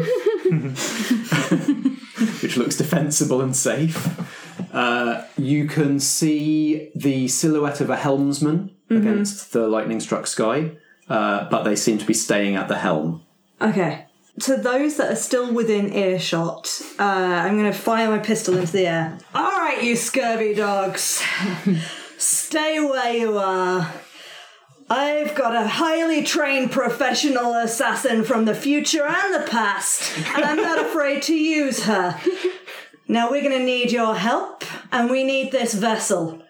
which 2.41 2.57
looks 2.57 2.77
defensible 2.77 3.41
and 3.41 3.55
safe. 3.55 4.07
Uh, 4.73 5.23
you 5.37 5.67
can 5.67 5.99
see 5.99 6.91
the 6.95 7.27
silhouette 7.27 7.81
of 7.81 7.89
a 7.89 7.97
helmsman 7.97 8.71
against 8.89 9.53
the 9.53 9.67
lightning 9.67 9.99
struck 9.99 10.27
sky, 10.27 10.71
uh, 11.09 11.49
but 11.49 11.63
they 11.63 11.75
seem 11.75 11.97
to 11.97 12.05
be 12.05 12.13
staying 12.13 12.55
at 12.55 12.67
the 12.67 12.77
helm. 12.77 13.23
Okay. 13.61 14.05
To 14.41 14.55
those 14.55 14.95
that 14.97 15.11
are 15.11 15.17
still 15.17 15.53
within 15.53 15.91
earshot, 15.91 16.81
uh, 16.97 17.03
I'm 17.03 17.57
going 17.57 17.71
to 17.71 17.77
fire 17.77 18.09
my 18.09 18.19
pistol 18.19 18.57
into 18.57 18.71
the 18.71 18.87
air. 18.87 19.17
All 19.35 19.51
right, 19.51 19.83
you 19.83 19.95
scurvy 19.95 20.53
dogs. 20.53 21.21
Stay 22.17 22.79
where 22.79 23.13
you 23.13 23.37
are. 23.37 23.93
I've 24.89 25.35
got 25.35 25.55
a 25.55 25.67
highly 25.67 26.23
trained 26.23 26.71
professional 26.71 27.53
assassin 27.53 28.23
from 28.23 28.45
the 28.45 28.55
future 28.55 29.05
and 29.05 29.33
the 29.33 29.47
past, 29.47 30.17
and 30.33 30.43
I'm 30.43 30.57
not 30.57 30.79
afraid 30.79 31.21
to 31.23 31.35
use 31.35 31.83
her. 31.83 32.19
Now 33.07 33.29
we're 33.29 33.43
going 33.43 33.59
to 33.59 33.63
need 33.63 33.91
your 33.91 34.15
help, 34.15 34.63
and 34.91 35.09
we 35.09 35.23
need 35.23 35.51
this 35.51 35.73
vessel. 35.73 36.41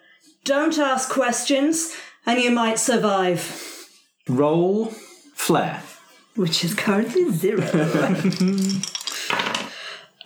Don't 0.44 0.78
ask 0.78 1.10
questions, 1.10 1.94
and 2.26 2.40
you 2.40 2.50
might 2.50 2.78
survive. 2.78 3.88
Roll 4.28 4.86
flare. 5.34 5.82
Which 6.36 6.64
is 6.64 6.74
currently 6.74 7.30
zero. 7.32 7.62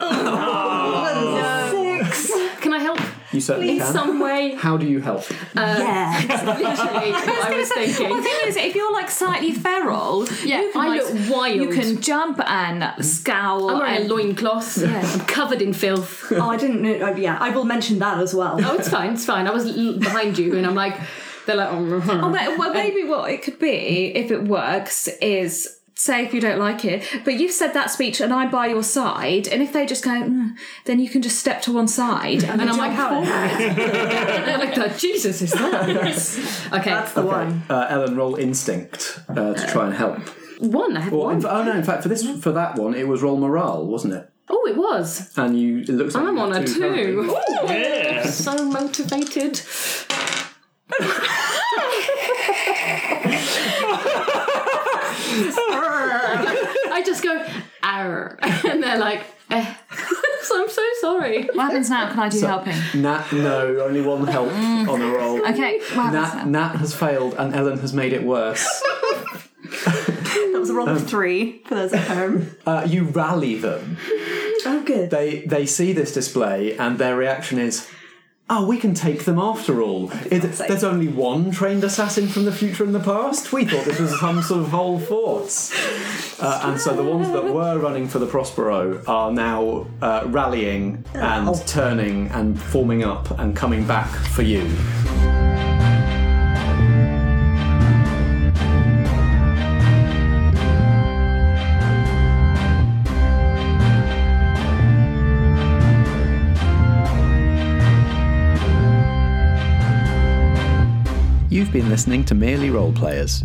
Oh, 0.01 1.71
Six. 1.71 2.31
Can 2.61 2.73
I 2.75 2.79
help 2.79 2.99
You 3.33 3.41
certainly 3.41 3.71
in 3.75 3.79
can. 3.79 3.93
some 3.93 4.21
way? 4.21 4.55
How 4.55 4.77
do 4.77 4.87
you 4.87 5.01
help? 5.01 5.21
Uh, 5.57 5.77
yeah. 5.79 6.21
Literally, 6.29 7.13
what 7.13 7.29
I 7.53 7.57
was 7.57 7.71
Well, 8.01 8.17
the 8.17 8.23
thing 8.23 8.49
is, 8.49 8.57
if 8.57 8.75
you're 8.75 8.93
like 8.93 9.09
slightly 9.11 9.53
feral, 9.53 10.27
Yeah, 10.45 10.61
you 10.63 10.73
can, 10.73 10.81
I 10.81 10.89
like, 10.89 11.01
look 11.03 11.31
wild. 11.31 11.57
You 11.57 11.69
can 11.71 12.01
jump 12.03 12.41
and 12.45 13.05
scowl. 13.05 13.71
I'm 13.71 13.79
wearing 13.79 13.95
a 13.95 14.01
and, 14.01 14.09
loincloth. 14.11 14.83
I'm 14.85 15.21
covered 15.27 15.63
in 15.63 15.73
filth. 15.73 16.33
Oh, 16.33 16.51
I 16.51 16.57
didn't 16.57 16.83
know. 16.83 16.95
oh, 17.01 17.15
yeah, 17.17 17.39
I 17.41 17.51
will 17.51 17.65
mention 17.65 17.99
that 18.01 18.19
as 18.19 18.35
well. 18.35 18.59
Oh, 18.63 18.75
it's 18.77 18.89
fine, 18.89 19.13
it's 19.15 19.25
fine. 19.25 19.47
I 19.47 19.53
was 19.53 19.67
l- 19.77 19.99
behind 19.99 20.39
you 20.39 20.57
and 20.57 20.67
I'm 20.67 20.75
like, 20.75 20.99
they're 21.47 21.57
like, 21.57 21.69
oh, 21.71 22.03
Oh, 22.09 22.33
but- 22.33 22.59
well, 22.59 22.73
maybe 22.83 23.05
what 23.05 23.31
it 23.31 23.43
could 23.43 23.59
be, 23.59 24.13
if 24.15 24.31
it 24.31 24.45
works, 24.45 25.09
is 25.21 25.81
say 25.97 26.25
if 26.25 26.35
you 26.35 26.41
don't 26.41 26.59
like 26.59 26.85
it. 26.85 27.05
But 27.25 27.35
you've 27.35 27.53
said 27.53 27.73
that 27.75 27.89
speech, 27.91 28.21
and 28.21 28.33
I'm 28.33 28.51
by 28.51 28.67
your 28.67 28.83
side. 28.83 29.47
And 29.47 29.63
if 29.63 29.73
they 29.73 29.87
just 29.87 30.03
go, 30.05 30.11
mm, 30.11 30.51
then 30.87 30.99
you 30.99 31.09
can 31.09 31.23
just 31.23 31.39
step 31.39 31.63
to 31.63 31.73
one 31.73 31.87
side, 31.89 32.43
and, 32.43 32.45
And 32.53 32.61
then 32.61 32.69
I'm 32.71 32.77
like, 32.77 32.97
forward. 32.97 33.29
and 33.29 34.61
like, 34.61 34.77
"Oh, 34.79 34.89
Jesus, 34.99 35.41
is 35.43 35.53
that? 35.53 35.89
okay, 36.81 36.91
That's 36.91 37.13
the 37.13 37.23
one. 37.23 37.63
Uh, 37.71 37.87
Ellen, 37.89 38.17
roll 38.17 38.35
instinct 38.35 39.21
uh, 39.29 39.55
to 39.55 39.67
try 39.69 39.87
and 39.87 39.95
help. 39.95 40.19
one. 40.61 40.97
I 40.97 41.01
have 41.03 41.13
Well, 41.13 41.25
one. 41.27 41.41
fa- 41.41 41.51
oh 41.55 41.63
no! 41.65 41.73
In 41.77 41.85
fact, 41.85 42.03
for 42.03 42.09
this, 42.09 42.29
for 42.43 42.51
that 42.53 42.77
one, 42.77 42.95
it 42.95 43.07
was 43.07 43.23
roll 43.23 43.37
morale, 43.39 43.87
wasn't 43.87 44.15
it? 44.15 44.29
Oh, 44.49 44.67
it 44.69 44.77
was. 44.77 45.33
And 45.39 45.59
you, 45.59 45.79
it 45.79 45.89
looks 45.91 46.15
like 46.15 46.25
I'm 46.25 46.39
on 46.39 46.51
got 46.53 46.69
a 46.69 46.75
currently. 46.75 47.05
two. 47.05 47.73
Yeah. 47.73 48.25
So 48.27 48.65
motivated. 48.67 49.61
I 56.91 57.03
just 57.05 57.23
go, 57.23 57.45
Arr. 57.83 58.39
and 58.43 58.83
they're 58.83 58.99
like, 58.99 59.23
eh. 59.51 59.75
so 60.43 60.63
I'm 60.63 60.69
so 60.69 60.83
sorry. 61.01 61.45
What 61.45 61.65
happens 61.65 61.91
now? 61.91 62.09
Can 62.11 62.19
I 62.21 62.29
do 62.29 62.41
helping? 62.41 62.77
Nat, 62.95 63.33
no, 63.33 63.81
only 63.81 64.01
one 64.03 64.27
help 64.27 64.51
on 64.53 65.01
the 65.01 65.07
roll. 65.07 65.41
Okay, 65.49 65.79
what 65.95 66.13
happens 66.13 66.35
Nat, 66.35 66.45
now? 66.47 66.69
Nat 66.69 66.77
has 66.77 66.95
failed, 66.95 67.35
and 67.35 67.55
Ellen 67.55 67.79
has 67.79 67.93
made 67.93 68.13
it 68.13 68.23
worse. 68.25 68.65
That 69.85 70.61
was 70.61 70.71
a 70.71 70.75
roll 70.75 70.89
of 70.89 71.07
three 71.09 71.63
for 71.67 71.75
those 71.75 71.93
at 71.93 72.07
home. 72.07 72.57
Uh, 72.67 72.87
you 72.89 73.05
rally 73.05 73.57
them. 73.57 73.97
Oh, 74.67 74.83
good. 74.85 75.11
They 75.11 75.41
they 75.47 75.67
see 75.67 75.93
this 75.93 76.13
display, 76.13 76.77
and 76.77 76.99
their 76.99 77.17
reaction 77.17 77.59
is, 77.59 77.89
"Oh, 78.51 78.67
we 78.67 78.79
can 78.79 78.95
take 78.95 79.25
them 79.25 79.39
after 79.39 79.81
all. 79.81 80.11
It, 80.31 80.43
there's 80.69 80.85
only 80.85 81.09
one 81.09 81.51
trained 81.51 81.83
assassin 81.83 82.29
from 82.29 82.45
the 82.45 82.53
future 82.53 82.85
and 82.85 82.95
the 82.95 83.01
past. 83.01 83.53
We 83.53 83.65
thought 83.65 83.85
this 83.85 83.99
was 83.99 84.19
some 84.21 84.43
sort 84.43 84.61
of 84.61 84.69
whole 84.69 84.99
force." 84.99 85.73
Uh, 86.41 86.61
and 86.65 86.81
so 86.81 86.95
the 86.95 87.05
ones 87.05 87.31
that 87.31 87.45
were 87.45 87.79
running 87.79 88.09
for 88.09 88.19
the 88.19 88.27
Prospero 88.27 89.03
are 89.07 89.31
now 89.31 89.87
uh, 90.03 90.25
rallying 90.27 91.05
and 91.15 91.55
turning 91.67 92.29
and 92.29 92.61
forming 92.61 93.05
up 93.05 93.39
and 93.39 93.57
coming 93.57 93.87
back 93.87 94.09
for 94.09 94.43
you. 94.43 94.71
Been 111.75 111.91
listening 111.91 112.25
to 112.25 112.37
Merely 112.37 112.71
Role 112.71 112.93
Players. 112.93 113.43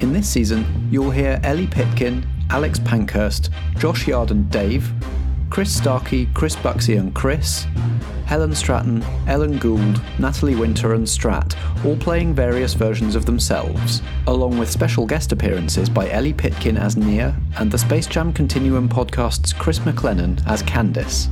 In 0.00 0.12
this 0.12 0.28
season, 0.28 0.88
you'll 0.90 1.12
hear 1.12 1.38
Ellie 1.44 1.68
Pitkin, 1.68 2.26
Alex 2.50 2.80
Pankhurst, 2.80 3.48
Josh 3.78 4.08
Yard 4.08 4.32
and 4.32 4.50
Dave, 4.50 4.92
Chris 5.50 5.72
Starkey, 5.72 6.26
Chris 6.34 6.56
Buxey 6.56 6.96
and 6.96 7.14
Chris, 7.14 7.68
Helen 8.26 8.56
Stratton, 8.56 9.04
Ellen 9.28 9.56
Gould, 9.58 10.02
Natalie 10.18 10.56
Winter 10.56 10.94
and 10.94 11.06
Strat, 11.06 11.54
all 11.84 11.96
playing 11.96 12.34
various 12.34 12.74
versions 12.74 13.14
of 13.14 13.24
themselves, 13.24 14.02
along 14.26 14.58
with 14.58 14.68
special 14.68 15.06
guest 15.06 15.30
appearances 15.30 15.88
by 15.88 16.10
Ellie 16.10 16.32
Pitkin 16.32 16.76
as 16.76 16.96
Nia 16.96 17.36
and 17.60 17.70
the 17.70 17.78
Space 17.78 18.08
Jam 18.08 18.32
Continuum 18.32 18.88
podcast's 18.88 19.52
Chris 19.52 19.78
McLennan 19.78 20.44
as 20.48 20.64
Candice. 20.64 21.28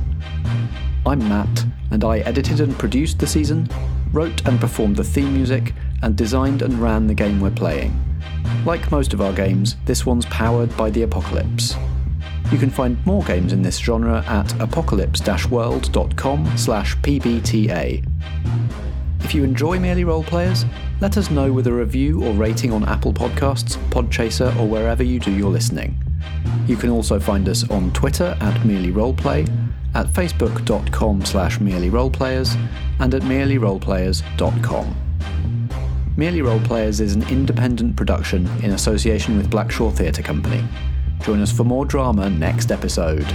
I'm 1.05 1.19
Matt, 1.27 1.65
and 1.91 2.05
I 2.05 2.19
edited 2.19 2.61
and 2.61 2.79
produced 2.79 3.19
the 3.19 3.27
season, 3.27 3.67
wrote 4.13 4.47
and 4.47 4.57
performed 4.57 4.95
the 4.95 5.03
theme 5.03 5.33
music, 5.33 5.73
and 6.01 6.15
designed 6.15 6.61
and 6.61 6.81
ran 6.81 7.07
the 7.07 7.13
game 7.13 7.39
we're 7.39 7.51
playing. 7.51 7.93
Like 8.65 8.91
most 8.91 9.13
of 9.13 9.21
our 9.21 9.33
games, 9.33 9.75
this 9.85 10.05
one's 10.05 10.25
powered 10.27 10.75
by 10.75 10.89
the 10.89 11.03
Apocalypse. 11.03 11.75
You 12.51 12.57
can 12.57 12.69
find 12.69 13.03
more 13.05 13.23
games 13.23 13.53
in 13.53 13.61
this 13.61 13.77
genre 13.77 14.23
at 14.27 14.47
apocalypse-world.com 14.59 16.57
slash 16.57 16.97
pbta. 16.97 18.05
If 19.23 19.35
you 19.35 19.43
enjoy 19.43 19.79
Merely 19.79 20.03
Role 20.03 20.23
Players, 20.23 20.65
let 21.01 21.17
us 21.17 21.29
know 21.29 21.53
with 21.53 21.67
a 21.67 21.71
review 21.71 22.23
or 22.23 22.33
rating 22.33 22.73
on 22.73 22.83
Apple 22.85 23.13
Podcasts, 23.13 23.77
Podchaser, 23.89 24.55
or 24.59 24.67
wherever 24.67 25.03
you 25.03 25.19
do 25.19 25.31
your 25.31 25.51
listening. 25.51 26.01
You 26.65 26.75
can 26.75 26.89
also 26.89 27.19
find 27.19 27.47
us 27.47 27.69
on 27.69 27.93
Twitter 27.93 28.35
at 28.41 28.65
Merely 28.65 28.91
Roleplay, 28.91 29.47
at 29.93 30.07
facebook.com 30.07 31.25
slash 31.25 31.59
merely 31.59 31.89
merelyroleplayers, 31.89 32.55
and 32.99 33.13
at 33.13 33.21
merelyroleplayers.com. 33.21 35.08
Merely 36.17 36.41
Role 36.41 36.59
Players 36.59 36.99
is 36.99 37.15
an 37.15 37.23
independent 37.29 37.95
production 37.95 38.47
in 38.63 38.71
association 38.71 39.37
with 39.37 39.49
Blackshaw 39.49 39.95
Theatre 39.95 40.21
Company. 40.23 40.63
Join 41.21 41.41
us 41.41 41.51
for 41.51 41.63
more 41.63 41.85
drama 41.85 42.29
next 42.29 42.71
episode. 42.71 43.25